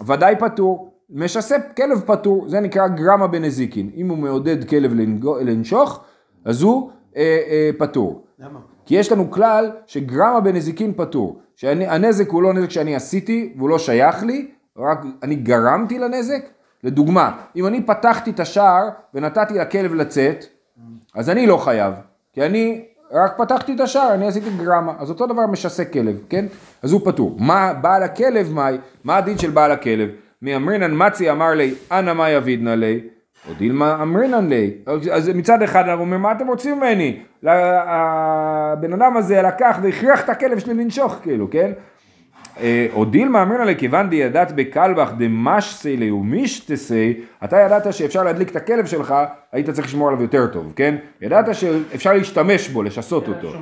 ודאי 0.06 0.36
פטור. 0.36 0.90
משסה 1.10 1.56
כלב 1.76 2.00
פטור, 2.06 2.48
זה 2.48 2.60
נקרא 2.60 2.88
גרמה 2.88 3.26
בנזיקין. 3.26 3.90
אם 3.96 4.08
הוא 4.08 4.18
מעודד 4.18 4.68
כלב 4.68 4.92
לנשוך, 5.40 6.04
אז 6.44 6.62
הוא 6.62 6.90
אה, 7.16 7.22
אה, 7.50 7.70
פטור. 7.78 8.24
למה? 8.38 8.60
כי 8.86 8.94
יש 8.94 9.12
לנו 9.12 9.30
כלל 9.30 9.70
שגרמה 9.86 10.40
בנזיקין 10.40 10.92
פטור. 10.96 11.40
שהנזק 11.56 12.30
הוא 12.30 12.42
לא 12.42 12.52
נזק 12.52 12.70
שאני 12.70 12.96
עשיתי 12.96 13.52
והוא 13.56 13.68
לא 13.68 13.78
שייך 13.78 14.22
לי, 14.22 14.50
רק 14.76 15.04
אני 15.22 15.34
גרמתי 15.34 15.98
לנזק. 15.98 16.44
לדוגמה, 16.84 17.40
אם 17.56 17.66
אני 17.66 17.86
פתחתי 17.86 18.30
את 18.30 18.40
השער 18.40 18.88
ונתתי 19.14 19.54
לכלב 19.54 19.94
לצאת, 19.94 20.44
אז 21.14 21.30
אני 21.30 21.46
לא 21.46 21.56
חייב. 21.56 21.94
כי 22.32 22.46
אני 22.46 22.84
רק 23.12 23.38
פתחתי 23.38 23.74
את 23.74 23.80
השער, 23.80 24.14
אני 24.14 24.26
עשיתי 24.26 24.50
גרמה. 24.58 24.92
אז 24.98 25.10
אותו 25.10 25.26
דבר 25.26 25.46
משסה 25.46 25.84
כלב, 25.84 26.16
כן? 26.28 26.46
אז 26.82 26.92
הוא 26.92 27.00
פטור. 27.04 27.36
מה 27.38 27.72
בעל 27.72 28.02
הכלב 28.02 28.52
מאי? 28.52 28.78
מה 29.04 29.16
הדין 29.16 29.38
של 29.38 29.50
בעל 29.50 29.72
הכלב? 29.72 30.08
מאמרינן 30.42 31.06
מצי 31.06 31.30
אמר 31.30 31.50
לי, 31.50 31.74
אנא 31.92 32.12
מה 32.12 32.30
יבידנא 32.30 32.70
לי? 32.70 33.00
או 33.48 33.54
דילמה 33.54 34.02
אמרינן 34.02 34.48
לי. 34.48 34.70
אז 35.12 35.28
מצד 35.28 35.62
אחד 35.62 35.84
אנחנו 35.88 36.00
אומרים, 36.00 36.22
מה 36.22 36.32
אתם 36.32 36.46
רוצים 36.46 36.76
ממני? 36.76 37.22
הבן 37.42 38.92
אדם 38.92 39.16
הזה 39.16 39.42
לקח 39.42 39.78
והכריח 39.82 40.24
את 40.24 40.28
הכלב 40.28 40.58
שלי 40.58 40.74
לנשוך, 40.74 41.16
כאילו, 41.22 41.50
כן? 41.50 41.70
אה, 42.60 42.86
או 42.92 43.04
דילמה 43.04 43.42
אמרינא 43.42 43.62
לי, 43.62 43.76
כיוון 43.76 44.10
דידעת 44.10 44.52
בקלבך 44.52 45.10
דמשסי 45.18 45.96
לי 45.96 46.10
ומישתסי, 46.10 47.20
אתה 47.44 47.56
ידעת 47.56 47.92
שאפשר 47.92 48.22
להדליק 48.22 48.50
את 48.50 48.56
הכלב 48.56 48.86
שלך, 48.86 49.14
היית 49.52 49.70
צריך 49.70 49.86
לשמור 49.86 50.08
עליו 50.08 50.22
יותר 50.22 50.46
טוב, 50.46 50.72
כן? 50.76 50.96
ידעת 51.20 51.54
שאפשר 51.54 52.12
להשתמש 52.12 52.68
בו, 52.68 52.82
לשסות 52.82 53.28
אותו. 53.28 53.52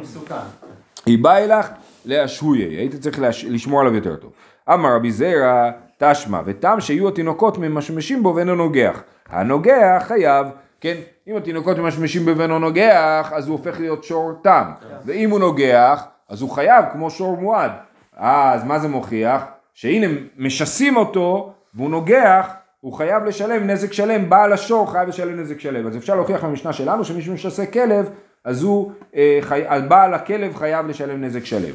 היא 1.06 1.18
באה 1.18 1.44
אלך 1.44 1.68
להשהויי, 2.04 2.64
היית 2.64 2.94
צריך 2.94 3.18
לש... 3.20 3.44
לשמור 3.44 3.80
עליו 3.80 3.94
יותר 3.94 4.16
טוב. 4.16 4.32
אמר 4.72 4.94
רבי 4.94 5.12
זרע, 5.12 5.70
תשמע, 5.98 6.40
ותם 6.44 6.76
שיהיו 6.80 7.08
התינוקות 7.08 7.58
ממשמשים 7.58 8.22
בו 8.22 8.34
ואינו 8.34 8.54
נוגח. 8.54 9.02
הנוגח 9.28 10.04
חייב, 10.06 10.46
כן, 10.80 10.94
אם 11.28 11.36
התינוקות 11.36 11.78
ממשמשים 11.78 12.24
בו 12.24 12.36
ואינו 12.36 12.58
נוגח, 12.58 13.32
אז 13.34 13.48
הוא 13.48 13.58
הופך 13.58 13.80
להיות 13.80 14.04
שור 14.04 14.32
תם. 14.42 14.64
ואם 15.04 15.30
הוא 15.30 15.40
נוגח, 15.40 16.04
אז 16.28 16.42
הוא 16.42 16.50
חייב 16.50 16.84
כמו 16.92 17.10
שור 17.10 17.36
מועד. 17.36 17.70
אז 18.18 18.64
מה 18.64 18.78
זה 18.78 18.88
מוכיח? 18.88 19.44
שהנה 19.74 20.06
משסים 20.38 20.96
אותו 20.96 21.52
והוא 21.74 21.90
נוגח, 21.90 22.52
הוא 22.80 22.92
חייב 22.92 23.24
לשלם 23.24 23.66
נזק 23.66 23.92
שלם, 23.92 24.30
בעל 24.30 24.52
השור 24.52 24.92
חייב 24.92 25.08
לשלם 25.08 25.40
נזק 25.40 25.60
שלם. 25.60 25.86
אז 25.86 25.96
אפשר 25.96 26.14
להוכיח 26.14 26.44
במשנה 26.44 26.72
שלנו 26.72 27.04
שמי 27.04 27.22
שמשסה 27.22 27.66
כלב, 27.66 28.10
אז 28.44 28.62
הוא, 28.62 28.92
אה, 29.16 29.38
חי... 29.40 29.62
בעל 29.88 30.14
הכלב 30.14 30.56
חייב 30.56 30.86
לשלם 30.86 31.24
נזק 31.24 31.44
שלם. 31.44 31.74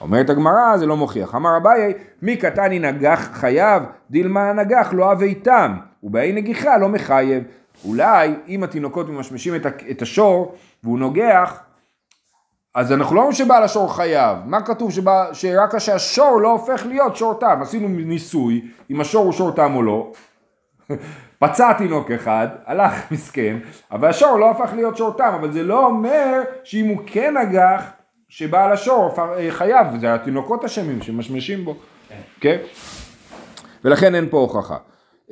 אומרת 0.00 0.30
הגמרא, 0.30 0.76
זה 0.76 0.86
לא 0.86 0.96
מוכיח. 0.96 1.34
אמר 1.34 1.56
אביי, 1.56 1.94
מי 2.22 2.36
קטני 2.36 2.78
נגח 2.78 3.28
חייב, 3.32 3.82
דילמה 4.10 4.52
נגח 4.52 4.88
לא 4.92 5.12
אבי 5.12 5.34
תם, 5.34 5.76
ובאי 6.02 6.32
נגיחה 6.32 6.78
לא 6.78 6.88
מחייב. 6.88 7.42
אולי 7.84 8.34
אם 8.48 8.62
התינוקות 8.62 9.08
ממשמשים 9.08 9.54
את 9.90 10.02
השור 10.02 10.54
והוא 10.84 10.98
נוגח, 10.98 11.60
אז 12.76 12.92
אנחנו 12.92 13.16
לא 13.16 13.20
אומרים 13.20 13.34
שבעל 13.36 13.62
השור 13.62 13.96
חייב. 13.96 14.38
מה 14.44 14.62
כתוב 14.62 14.92
שבא, 14.92 15.28
שרק 15.32 15.74
כשהשור 15.74 16.40
לא 16.40 16.52
הופך 16.52 16.86
להיות 16.86 17.16
שור 17.16 17.34
תם. 17.34 17.58
עשינו 17.62 17.88
ניסוי 17.88 18.68
אם 18.90 19.00
השור 19.00 19.24
הוא 19.24 19.32
שור 19.32 19.50
תם 19.50 19.74
או 19.74 19.82
לא. 19.82 20.12
פצע 21.40 21.72
תינוק 21.72 22.10
אחד, 22.10 22.48
הלך 22.66 22.92
מסכן, 23.12 23.56
אבל 23.92 24.08
השור 24.08 24.38
לא 24.38 24.50
הפך 24.50 24.72
להיות 24.74 24.96
שור 24.96 25.16
תם, 25.16 25.32
אבל 25.40 25.52
זה 25.52 25.62
לא 25.62 25.86
אומר 25.86 26.42
שאם 26.64 26.86
הוא 26.86 26.98
כן 27.06 27.34
נגח, 27.36 27.82
שבעל 28.28 28.72
השור 28.72 29.14
אה, 29.18 29.46
חייב, 29.50 29.86
זה 30.00 30.14
התינוקות 30.14 30.64
אשמים 30.64 31.02
שמשמשים 31.02 31.64
בו, 31.64 31.74
כן? 32.40 32.56
ולכן 33.84 34.14
אין 34.14 34.28
פה 34.30 34.38
הוכחה. 34.38 34.76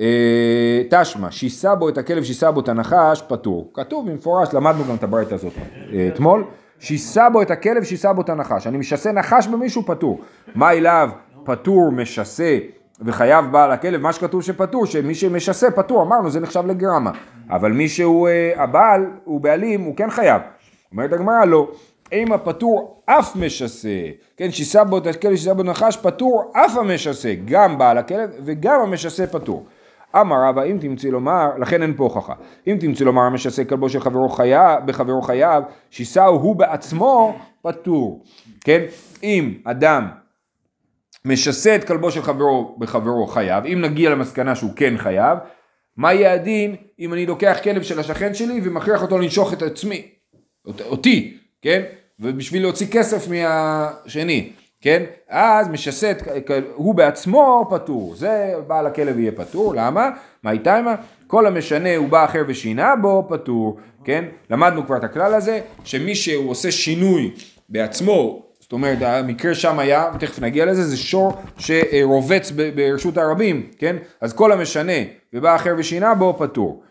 אה, 0.01 0.83
תשמע, 0.91 1.31
שיסה 1.31 1.75
בו 1.75 1.89
את 1.89 1.99
הכלב, 1.99 2.25
שיסה 2.25 2.51
בו 2.51 2.61
את 2.61 2.69
הנחש, 2.69 3.23
פטור. 3.29 3.71
כתוב 3.75 4.11
במפורש, 4.11 4.55
למדנו 4.55 4.85
גם 4.89 4.95
את 4.95 5.03
הברייתא 5.03 5.35
הזאת 5.35 5.53
אה, 5.93 6.09
אתמול. 6.09 6.45
שיסה 6.85 7.31
בו 7.31 7.42
את 7.42 7.51
הכלב, 7.51 7.85
שיסה 7.85 8.12
בו 8.12 8.23
את 8.23 8.29
הנחש. 8.29 8.66
אני 8.66 8.79
משסה 8.79 9.12
נחש 9.12 9.47
במישהו, 9.47 9.83
פטור. 9.87 10.20
מה 10.55 10.73
אליו 10.73 11.11
פטור, 11.44 11.92
משסה 11.92 12.59
וחייב 13.01 13.44
בעל 13.53 13.70
הכלב, 13.73 14.01
מה 14.01 14.12
שכתוב 14.12 14.42
שפטור, 14.42 14.87
שמי 14.87 15.14
שמשסה 15.14 15.70
פטור, 15.70 16.03
אמרנו 16.03 16.31
זה 16.31 16.40
נחשב 16.40 16.66
לגרמה. 16.66 17.11
אבל 17.51 17.73
מי 17.73 17.88
שהוא 17.88 18.29
אה, 18.29 18.53
הבעל, 18.57 19.07
הוא 19.25 19.40
בעלים, 19.40 19.81
הוא 19.81 19.97
כן 19.97 20.11
חייב. 20.11 20.42
אומרת 20.92 21.12
הגמרא, 21.12 21.44
לא. 21.44 21.68
אם 22.12 22.33
הפטור 22.33 23.03
אף 23.07 23.37
משסה, 23.37 23.88
כן, 24.37 24.51
שיסה 24.51 24.85
בו 24.85 24.99
את 24.99 25.07
הכלב, 25.07 25.37
שיסה 25.37 25.55
בו 25.55 25.62
נחש, 25.62 25.97
פטור 25.97 26.53
אף 26.53 26.77
המשסה, 26.77 27.35
גם 27.44 27.79
בעל 27.79 27.99
הכלב 27.99 28.31
וגם 28.44 28.81
המשסה 28.81 29.27
פטור. 29.27 29.64
אמר 30.20 30.37
רבא 30.48 30.62
אם 30.62 30.77
תמצאי 30.81 31.11
לומר, 31.11 31.48
לכן 31.59 31.83
אין 31.83 31.94
פה 31.96 32.05
הוכחה, 32.05 32.35
אם 32.66 32.77
תמצאי 32.81 33.07
לומר 33.07 33.22
המשסה 33.22 33.64
כלבו 33.64 33.88
של 33.88 34.00
חברו 34.00 34.29
חייב, 34.29 34.87
בחברו 34.87 35.22
חייב, 35.22 35.64
שיסהו 35.90 36.35
הוא 36.35 36.57
בעצמו 36.57 37.37
פטור, 37.62 38.24
כן? 38.61 38.83
אם 39.22 39.55
אדם 39.64 40.09
משסה 41.24 41.77
את 41.77 41.85
כלבו 41.85 42.11
של 42.11 42.22
חברו 42.22 42.77
בחברו 42.79 43.27
חייב, 43.27 43.64
אם 43.64 43.81
נגיע 43.81 44.11
למסקנה 44.11 44.55
שהוא 44.55 44.70
כן 44.77 44.94
חייב, 44.98 45.38
מה 45.96 46.12
יהיה 46.14 46.33
הדין 46.33 46.77
אם 46.98 47.12
אני 47.12 47.27
לוקח 47.27 47.59
כלב 47.64 47.83
של 47.83 48.00
השכן 48.00 48.35
שלי 48.35 48.61
ומכריח 48.64 49.03
אותו 49.03 49.18
לנשוך 49.18 49.53
את 49.53 49.62
עצמי, 49.62 50.03
אות- 50.66 50.81
אותי, 50.81 51.37
כן? 51.62 51.83
ובשביל 52.20 52.62
להוציא 52.62 52.87
כסף 52.90 53.29
מהשני, 53.29 54.53
כן? 54.85 55.03
אז 55.29 55.68
משסה 55.68 56.11
את, 56.11 56.51
הוא 56.75 56.94
בעצמו 56.94 57.68
פטור, 57.70 58.14
זה 58.16 58.55
בעל 58.66 58.87
הכלב 58.87 59.18
יהיה 59.18 59.33
פטור, 59.33 59.75
למה? 59.75 60.11
מה 60.42 60.51
איתמה? 60.51 60.94
כל 61.27 61.47
המשנה 61.47 61.97
הוא 61.97 62.09
בא 62.09 62.25
אחר 62.25 62.42
ושינה 62.47 62.97
בו 62.97 63.27
פטור, 63.29 63.79
כן? 64.05 64.25
למדנו 64.51 64.87
כבר 64.87 64.97
את 64.97 65.05
הכלל 65.05 65.35
הזה, 65.35 65.61
שמי 65.85 66.14
שהוא 66.14 66.51
עושה 66.51 66.70
שינוי 66.70 67.31
בעצמו, 67.68 68.42
זאת 68.61 68.73
אומרת 68.73 69.03
המקרה 69.03 69.55
שם 69.55 69.79
היה, 69.79 70.11
תכף 70.18 70.38
נגיע 70.38 70.66
לזה, 70.66 70.85
זה 70.85 70.97
שור 70.97 71.33
שרובץ 71.59 72.53
ברשות 72.75 73.18
הרבים, 73.18 73.66
כן? 73.79 73.97
אז 74.20 74.33
כל 74.33 74.53
המשנה 74.53 74.92
ובא 75.33 75.57
אחר 75.57 75.75
ושינה 75.79 76.14
בו 76.14 76.37
פטור. 76.38 76.83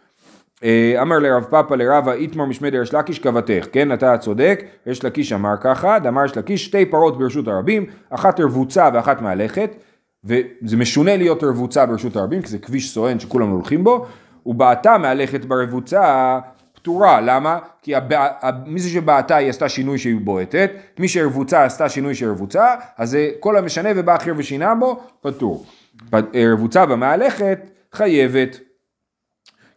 אה, 0.64 1.02
אמר 1.02 1.20
לרב 1.20 1.44
פאפא 1.44 1.74
לרבא 1.74 2.12
איתמר 2.12 2.46
משמי 2.46 2.72
דרש 2.72 2.94
לקיש 2.94 3.20
כבתך, 3.20 3.68
כן 3.72 3.92
אתה 3.92 4.18
צודק, 4.18 4.64
יש 4.86 5.06
לקיש 5.06 5.34
אמר 5.34 5.54
ככה, 5.62 6.00
דאמר 6.00 6.26
יש 6.26 6.38
לקיש 6.38 6.66
שתי 6.66 6.86
פרות 6.86 7.18
ברשות 7.18 7.48
הרבים, 7.48 7.86
אחת 8.10 8.40
רבוצה 8.40 8.90
ואחת 8.94 9.22
מהלכת, 9.22 9.76
וזה 10.24 10.78
משונה 10.78 11.18
להיות 11.18 11.44
רבוצה 11.44 11.86
ברשות 11.86 12.16
הרבים, 12.16 12.42
כי 12.42 12.48
זה 12.48 12.58
כביש 12.58 12.94
סואן 12.94 13.20
שכולם 13.20 13.50
הולכים 13.50 13.84
בו, 13.84 14.06
ובעתה 14.46 14.98
מהלכת 14.98 15.46
ברבוצה 15.46 16.40
פטורה, 16.74 17.22
למה? 17.22 17.60
כי 17.82 17.96
הבע... 17.96 18.28
מי 18.66 18.80
זה 18.80 18.90
שבעתה 18.90 19.36
היא 19.36 19.50
עשתה 19.50 19.70
שינוי 19.70 19.98
שהיא 19.98 20.20
בועטת, 20.24 20.72
מי 21.00 21.08
שרבוצה 21.08 21.64
עשתה 21.64 21.90
שינוי 21.90 22.16
של 22.16 22.30
רבוצה, 22.30 22.76
אז 22.98 23.10
זה 23.10 23.30
כל 23.40 23.58
המשנה 23.58 23.90
ובא 23.96 24.16
אחר 24.16 24.34
ושינה 24.38 24.76
בו, 24.76 25.00
פטור. 25.22 25.66
אה, 26.14 26.20
רבוצה 26.54 26.86
במהלכת 26.86 27.60
חייבת. 27.94 28.60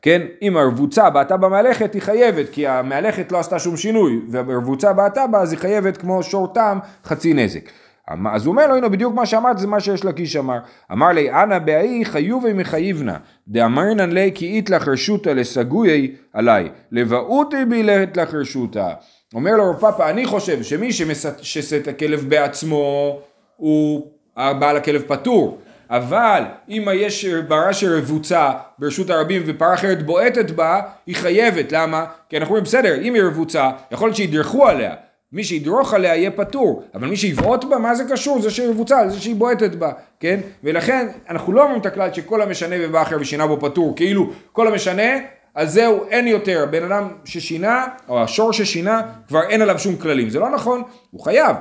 כן, 0.07 0.23
אם 0.42 0.57
הרבוצה 0.57 1.11
בעטה 1.11 1.37
במהלכת 1.37 1.95
היא 1.95 2.03
חייבת, 2.03 2.49
כי 2.51 2.66
המהלכת 2.66 3.33
לא 3.33 3.38
עשתה 3.38 3.59
שום 3.59 3.77
שינוי, 3.77 4.21
והרבוצה 4.29 4.92
בעטה 4.92 5.27
בה 5.27 5.38
אז 5.38 5.53
היא 5.53 5.59
חייבת 5.59 5.97
כמו 5.97 6.23
שור 6.23 6.55
תם 6.55 6.79
חצי 7.05 7.35
נזק. 7.35 7.71
אמ- 8.12 8.27
אז 8.27 8.47
הוא 8.47 8.53
אומר 8.53 8.66
לו, 8.66 8.77
הנה 8.77 8.88
בדיוק 8.88 9.14
מה 9.14 9.27
שאמרת 9.27 9.59
זה 9.59 9.66
מה 9.66 9.81
שיש 9.81 10.05
לקיש 10.05 10.37
אמר. 10.37 10.59
אמר 10.92 11.09
לי, 11.09 11.31
אנא 11.31 11.59
באי 11.59 12.05
חיובי 12.05 12.53
מחייבנה, 12.53 13.16
דאמרנן 13.49 14.11
לי 14.11 14.31
כי 14.35 14.47
אית 14.47 14.71
לך 14.71 14.88
רשותא 14.88 15.31
לסגויי 15.31 16.14
עליי, 16.33 16.69
לבעותי 16.92 17.64
בי 17.64 17.83
לית 17.83 18.16
לך 18.16 18.35
רשותא. 18.35 18.88
אומר 19.35 19.57
לו 19.57 19.71
רב 19.71 19.77
פאפא, 19.77 20.11
אני 20.11 20.27
חושב 20.27 20.62
שמי 20.62 20.92
שמשסה 20.92 21.77
את 21.77 21.88
הכלב 21.88 22.25
בעצמו, 22.29 23.19
הוא 23.57 24.07
בעל 24.37 24.77
הכלב 24.77 25.03
פטור. 25.07 25.59
אבל 25.90 26.42
אם 26.68 26.88
יש 26.94 27.27
פרה 27.49 27.72
שרבוצה 27.72 28.51
ברשות 28.79 29.11
הרבים 29.11 29.42
ופרה 29.46 29.75
אחרת 29.75 30.07
בועטת 30.07 30.51
בה, 30.51 30.81
היא 31.07 31.16
חייבת, 31.16 31.72
למה? 31.72 32.05
כי 32.29 32.37
אנחנו 32.37 32.49
אומרים 32.51 32.64
בסדר, 32.64 32.94
אם 33.03 33.14
היא 33.14 33.22
רבוצה, 33.22 33.70
יכול 33.90 34.09
להיות 34.09 34.16
שידרכו 34.16 34.66
עליה, 34.66 34.94
מי 35.33 35.44
שידרוך 35.44 35.94
עליה 35.94 36.16
יהיה 36.16 36.31
פטור, 36.31 36.83
אבל 36.94 37.07
מי 37.07 37.16
שיבעוט 37.16 37.64
בה, 37.64 37.79
מה 37.79 37.94
זה 37.94 38.05
קשור? 38.11 38.40
זה 38.40 38.51
שהיא 38.51 38.68
רבוצה, 38.68 39.09
זה 39.09 39.20
שהיא 39.20 39.35
בועטת 39.35 39.75
בה, 39.75 39.92
כן? 40.20 40.40
ולכן 40.64 41.09
אנחנו 41.31 41.53
לא 41.53 41.62
אומרים 41.62 41.81
את 41.81 41.87
הכלל 41.87 42.12
שכל 42.12 42.42
המשנה 42.42 42.77
ובא 42.81 43.03
אחר 43.03 43.16
ושינה 43.20 43.46
בו 43.46 43.61
פטור, 43.61 43.96
כאילו 43.96 44.31
כל 44.53 44.68
המשנה, 44.68 45.03
אז 45.55 45.72
זהו, 45.72 46.05
אין 46.11 46.27
יותר, 46.27 46.66
בן 46.70 46.85
אדם 46.85 47.09
ששינה, 47.25 47.87
או 48.09 48.22
השור 48.22 48.53
ששינה, 48.53 49.03
כבר 49.29 49.42
אין 49.49 49.62
עליו 49.62 49.79
שום 49.79 49.96
כללים, 49.96 50.31
זה 50.31 50.38
לא 50.38 50.51
נכון, 50.51 50.83
הוא 51.11 51.20
חייב, 51.25 51.57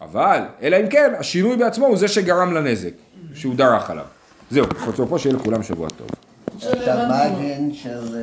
אבל, 0.00 0.38
אלא 0.62 0.76
אם 0.80 0.86
כן, 0.88 1.12
השינוי 1.18 1.56
בעצמו 1.56 1.86
הוא 1.86 1.96
זה 1.96 2.08
שגרם 2.08 2.54
לנזק, 2.54 2.90
שהוא 3.34 3.54
דרך 3.54 3.90
עליו. 3.90 4.04
זהו, 4.50 4.66
חוצר 4.78 5.06
פה 5.06 5.18
שיהיה 5.18 5.36
לכולם 5.36 5.62
שבוע 5.62 5.88
טוב. 5.88 6.08
מה 7.08 7.22
הדין 7.22 7.74
של 7.74 8.16